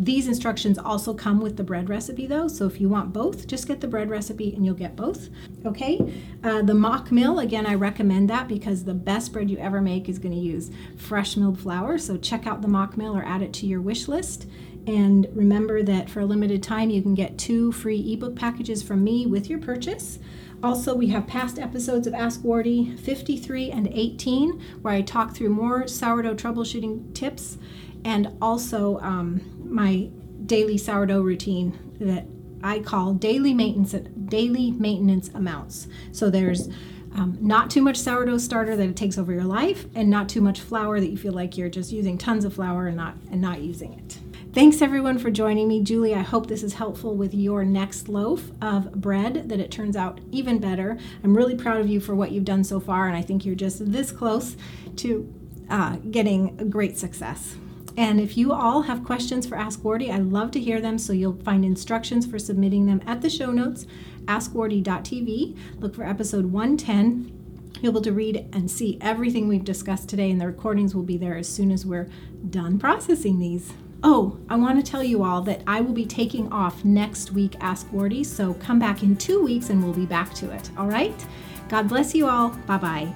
these 0.00 0.26
instructions 0.26 0.78
also 0.78 1.12
come 1.12 1.42
with 1.42 1.58
the 1.58 1.62
bread 1.62 1.90
recipe 1.90 2.26
though, 2.26 2.48
so 2.48 2.66
if 2.66 2.80
you 2.80 2.88
want 2.88 3.12
both, 3.12 3.46
just 3.46 3.68
get 3.68 3.82
the 3.82 3.86
bread 3.86 4.08
recipe 4.08 4.54
and 4.54 4.64
you'll 4.64 4.74
get 4.74 4.96
both. 4.96 5.28
Okay, 5.66 5.98
uh, 6.42 6.62
the 6.62 6.72
Mockmill, 6.72 7.42
again, 7.42 7.66
I 7.66 7.74
recommend 7.74 8.30
that 8.30 8.48
because 8.48 8.84
the 8.84 8.94
best 8.94 9.30
bread 9.30 9.50
you 9.50 9.58
ever 9.58 9.82
make 9.82 10.08
is 10.08 10.18
going 10.18 10.32
to 10.32 10.40
use 10.40 10.70
fresh 10.96 11.36
milled 11.36 11.60
flour. 11.60 11.98
So 11.98 12.16
check 12.16 12.46
out 12.46 12.62
the 12.62 12.68
Mockmill 12.68 13.14
or 13.14 13.22
add 13.22 13.42
it 13.42 13.52
to 13.54 13.66
your 13.66 13.82
wish 13.82 14.08
list. 14.08 14.46
And 14.86 15.28
remember 15.34 15.82
that 15.82 16.08
for 16.08 16.20
a 16.20 16.26
limited 16.26 16.62
time, 16.62 16.88
you 16.88 17.02
can 17.02 17.14
get 17.14 17.36
two 17.36 17.70
free 17.70 18.14
ebook 18.14 18.34
packages 18.34 18.82
from 18.82 19.04
me 19.04 19.26
with 19.26 19.50
your 19.50 19.58
purchase. 19.58 20.18
Also, 20.62 20.94
we 20.94 21.08
have 21.08 21.26
past 21.26 21.58
episodes 21.58 22.06
of 22.06 22.14
Ask 22.14 22.42
Wardee 22.42 22.98
53 22.98 23.70
and 23.70 23.86
18, 23.88 24.60
where 24.80 24.94
I 24.94 25.02
talk 25.02 25.34
through 25.34 25.50
more 25.50 25.86
sourdough 25.86 26.34
troubleshooting 26.34 27.14
tips 27.14 27.58
and 28.04 28.36
also 28.40 28.98
um, 29.00 29.40
my 29.64 30.08
daily 30.46 30.78
sourdough 30.78 31.22
routine 31.22 31.78
that 32.00 32.26
I 32.62 32.80
call 32.80 33.14
daily 33.14 33.54
maintenance 33.54 33.92
daily 33.92 34.70
maintenance 34.72 35.28
amounts. 35.34 35.88
So 36.12 36.30
there's 36.30 36.68
um, 37.14 37.38
not 37.40 37.70
too 37.70 37.82
much 37.82 37.96
sourdough 37.96 38.38
starter 38.38 38.76
that 38.76 38.88
it 38.88 38.96
takes 38.96 39.18
over 39.18 39.32
your 39.32 39.44
life, 39.44 39.86
and 39.94 40.08
not 40.08 40.28
too 40.28 40.40
much 40.40 40.60
flour 40.60 41.00
that 41.00 41.08
you 41.08 41.16
feel 41.16 41.32
like 41.32 41.56
you're 41.56 41.68
just 41.68 41.90
using 41.90 42.16
tons 42.16 42.44
of 42.44 42.54
flour 42.54 42.86
and 42.86 42.96
not 42.96 43.16
and 43.30 43.40
not 43.40 43.60
using 43.60 43.94
it. 43.94 44.18
Thanks 44.52 44.82
everyone 44.82 45.18
for 45.18 45.30
joining 45.30 45.68
me, 45.68 45.82
Julie. 45.82 46.14
I 46.14 46.22
hope 46.22 46.48
this 46.48 46.64
is 46.64 46.74
helpful 46.74 47.14
with 47.16 47.32
your 47.32 47.64
next 47.64 48.08
loaf 48.08 48.50
of 48.60 48.92
bread. 48.92 49.48
That 49.48 49.60
it 49.60 49.70
turns 49.70 49.96
out 49.96 50.20
even 50.30 50.58
better. 50.58 50.98
I'm 51.24 51.36
really 51.36 51.56
proud 51.56 51.80
of 51.80 51.88
you 51.88 52.00
for 52.00 52.14
what 52.14 52.32
you've 52.32 52.44
done 52.44 52.64
so 52.64 52.80
far, 52.80 53.08
and 53.08 53.16
I 53.16 53.22
think 53.22 53.44
you're 53.44 53.54
just 53.54 53.90
this 53.92 54.12
close 54.12 54.56
to 54.96 55.32
uh, 55.68 55.96
getting 56.10 56.68
great 56.68 56.98
success. 56.98 57.56
And 58.00 58.18
if 58.18 58.34
you 58.34 58.54
all 58.54 58.80
have 58.80 59.04
questions 59.04 59.46
for 59.46 59.56
Ask 59.56 59.80
Wardee, 59.80 60.10
I 60.10 60.16
love 60.16 60.52
to 60.52 60.58
hear 60.58 60.80
them. 60.80 60.96
So 60.96 61.12
you'll 61.12 61.36
find 61.42 61.66
instructions 61.66 62.24
for 62.24 62.38
submitting 62.38 62.86
them 62.86 63.02
at 63.06 63.20
the 63.20 63.28
show 63.28 63.50
notes, 63.50 63.84
askwardee.tv. 64.24 65.58
Look 65.80 65.94
for 65.96 66.04
episode 66.04 66.46
110. 66.46 67.30
You'll 67.74 67.92
be 67.92 67.98
able 67.98 68.00
to 68.00 68.12
read 68.12 68.48
and 68.54 68.70
see 68.70 68.96
everything 69.02 69.48
we've 69.48 69.66
discussed 69.66 70.08
today, 70.08 70.30
and 70.30 70.40
the 70.40 70.46
recordings 70.46 70.94
will 70.94 71.02
be 71.02 71.18
there 71.18 71.36
as 71.36 71.46
soon 71.46 71.70
as 71.70 71.84
we're 71.84 72.08
done 72.48 72.78
processing 72.78 73.38
these. 73.38 73.70
Oh, 74.02 74.38
I 74.48 74.56
want 74.56 74.82
to 74.82 74.90
tell 74.90 75.04
you 75.04 75.22
all 75.22 75.42
that 75.42 75.62
I 75.66 75.82
will 75.82 75.92
be 75.92 76.06
taking 76.06 76.50
off 76.50 76.82
next 76.86 77.32
week, 77.32 77.54
Ask 77.60 77.86
Wardee. 77.92 78.24
so 78.24 78.54
come 78.54 78.78
back 78.78 79.02
in 79.02 79.14
two 79.14 79.44
weeks 79.44 79.68
and 79.68 79.84
we'll 79.84 79.92
be 79.92 80.06
back 80.06 80.32
to 80.36 80.50
it. 80.50 80.70
All 80.78 80.86
right? 80.86 81.26
God 81.68 81.86
bless 81.86 82.14
you 82.14 82.30
all. 82.30 82.48
Bye 82.66 82.78
bye. 82.78 83.14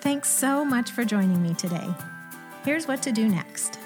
Thanks 0.00 0.28
so 0.28 0.64
much 0.64 0.92
for 0.92 1.04
joining 1.04 1.42
me 1.42 1.54
today. 1.54 1.88
Here's 2.64 2.86
what 2.86 3.02
to 3.02 3.10
do 3.10 3.28
next. 3.28 3.81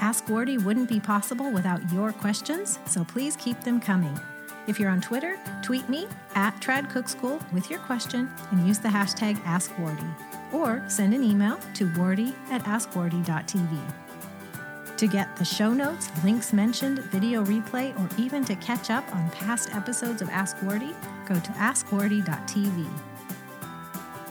Ask 0.00 0.24
Wardee 0.28 0.56
wouldn't 0.56 0.88
be 0.88 0.98
possible 0.98 1.50
without 1.50 1.92
your 1.92 2.10
questions, 2.12 2.78
so 2.86 3.04
please 3.04 3.36
keep 3.36 3.60
them 3.60 3.78
coming. 3.80 4.18
If 4.66 4.80
you're 4.80 4.88
on 4.90 5.02
Twitter, 5.02 5.38
tweet 5.62 5.88
me 5.90 6.06
at 6.34 6.58
Trad 6.60 6.88
Cook 6.88 7.06
School 7.06 7.38
with 7.52 7.70
your 7.70 7.80
question 7.80 8.30
and 8.50 8.66
use 8.66 8.78
the 8.78 8.88
hashtag 8.88 9.36
AskWardee, 9.42 10.14
or 10.54 10.82
send 10.88 11.12
an 11.12 11.22
email 11.22 11.58
to 11.74 11.86
wardee 11.94 12.34
at 12.50 12.64
askwardee.tv. 12.64 13.78
To 14.96 15.06
get 15.06 15.36
the 15.36 15.44
show 15.44 15.72
notes, 15.72 16.10
links 16.24 16.52
mentioned, 16.54 17.00
video 17.04 17.44
replay, 17.44 17.98
or 17.98 18.08
even 18.20 18.44
to 18.46 18.54
catch 18.56 18.90
up 18.90 19.04
on 19.14 19.30
past 19.30 19.74
episodes 19.74 20.22
of 20.22 20.30
Ask 20.30 20.56
Wardee, 20.62 20.94
go 21.26 21.34
to 21.34 21.50
askwardee.tv. 21.52 23.09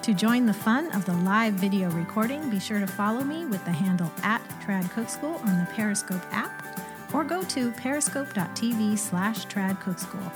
To 0.03 0.13
join 0.13 0.45
the 0.45 0.53
fun 0.53 0.91
of 0.95 1.05
the 1.05 1.13
live 1.13 1.55
video 1.55 1.89
recording, 1.91 2.49
be 2.49 2.59
sure 2.59 2.79
to 2.79 2.87
follow 2.87 3.21
me 3.21 3.45
with 3.45 3.63
the 3.65 3.71
handle 3.71 4.11
at 4.23 4.41
Trad 4.61 4.89
Cook 4.91 5.09
School 5.09 5.35
on 5.43 5.59
the 5.59 5.67
Periscope 5.73 6.23
app 6.31 6.65
or 7.13 7.25
go 7.25 7.43
to 7.43 7.71
periscope.tv 7.73 8.97
slash 8.97 9.45
tradcookschool. 9.47 10.31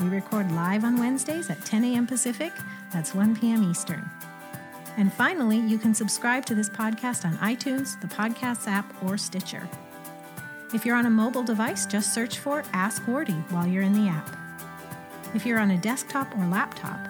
We 0.00 0.08
record 0.08 0.52
live 0.52 0.84
on 0.84 0.98
Wednesdays 0.98 1.48
at 1.48 1.64
10 1.64 1.84
a.m. 1.84 2.06
Pacific, 2.06 2.52
that's 2.92 3.14
1 3.14 3.36
p.m. 3.36 3.68
Eastern. 3.70 4.08
And 4.98 5.10
finally, 5.10 5.58
you 5.58 5.78
can 5.78 5.94
subscribe 5.94 6.44
to 6.46 6.54
this 6.54 6.68
podcast 6.68 7.24
on 7.24 7.38
iTunes, 7.38 7.98
the 8.02 8.06
Podcasts 8.06 8.68
app, 8.68 8.92
or 9.02 9.16
Stitcher. 9.16 9.66
If 10.74 10.84
you're 10.84 10.96
on 10.96 11.06
a 11.06 11.10
mobile 11.10 11.42
device, 11.42 11.86
just 11.86 12.12
search 12.12 12.38
for 12.38 12.64
Ask 12.74 13.06
Wardee 13.06 13.32
while 13.50 13.66
you're 13.66 13.82
in 13.82 13.94
the 13.94 14.10
app. 14.10 14.36
If 15.34 15.46
you're 15.46 15.58
on 15.58 15.70
a 15.70 15.78
desktop 15.78 16.36
or 16.36 16.46
laptop, 16.46 17.09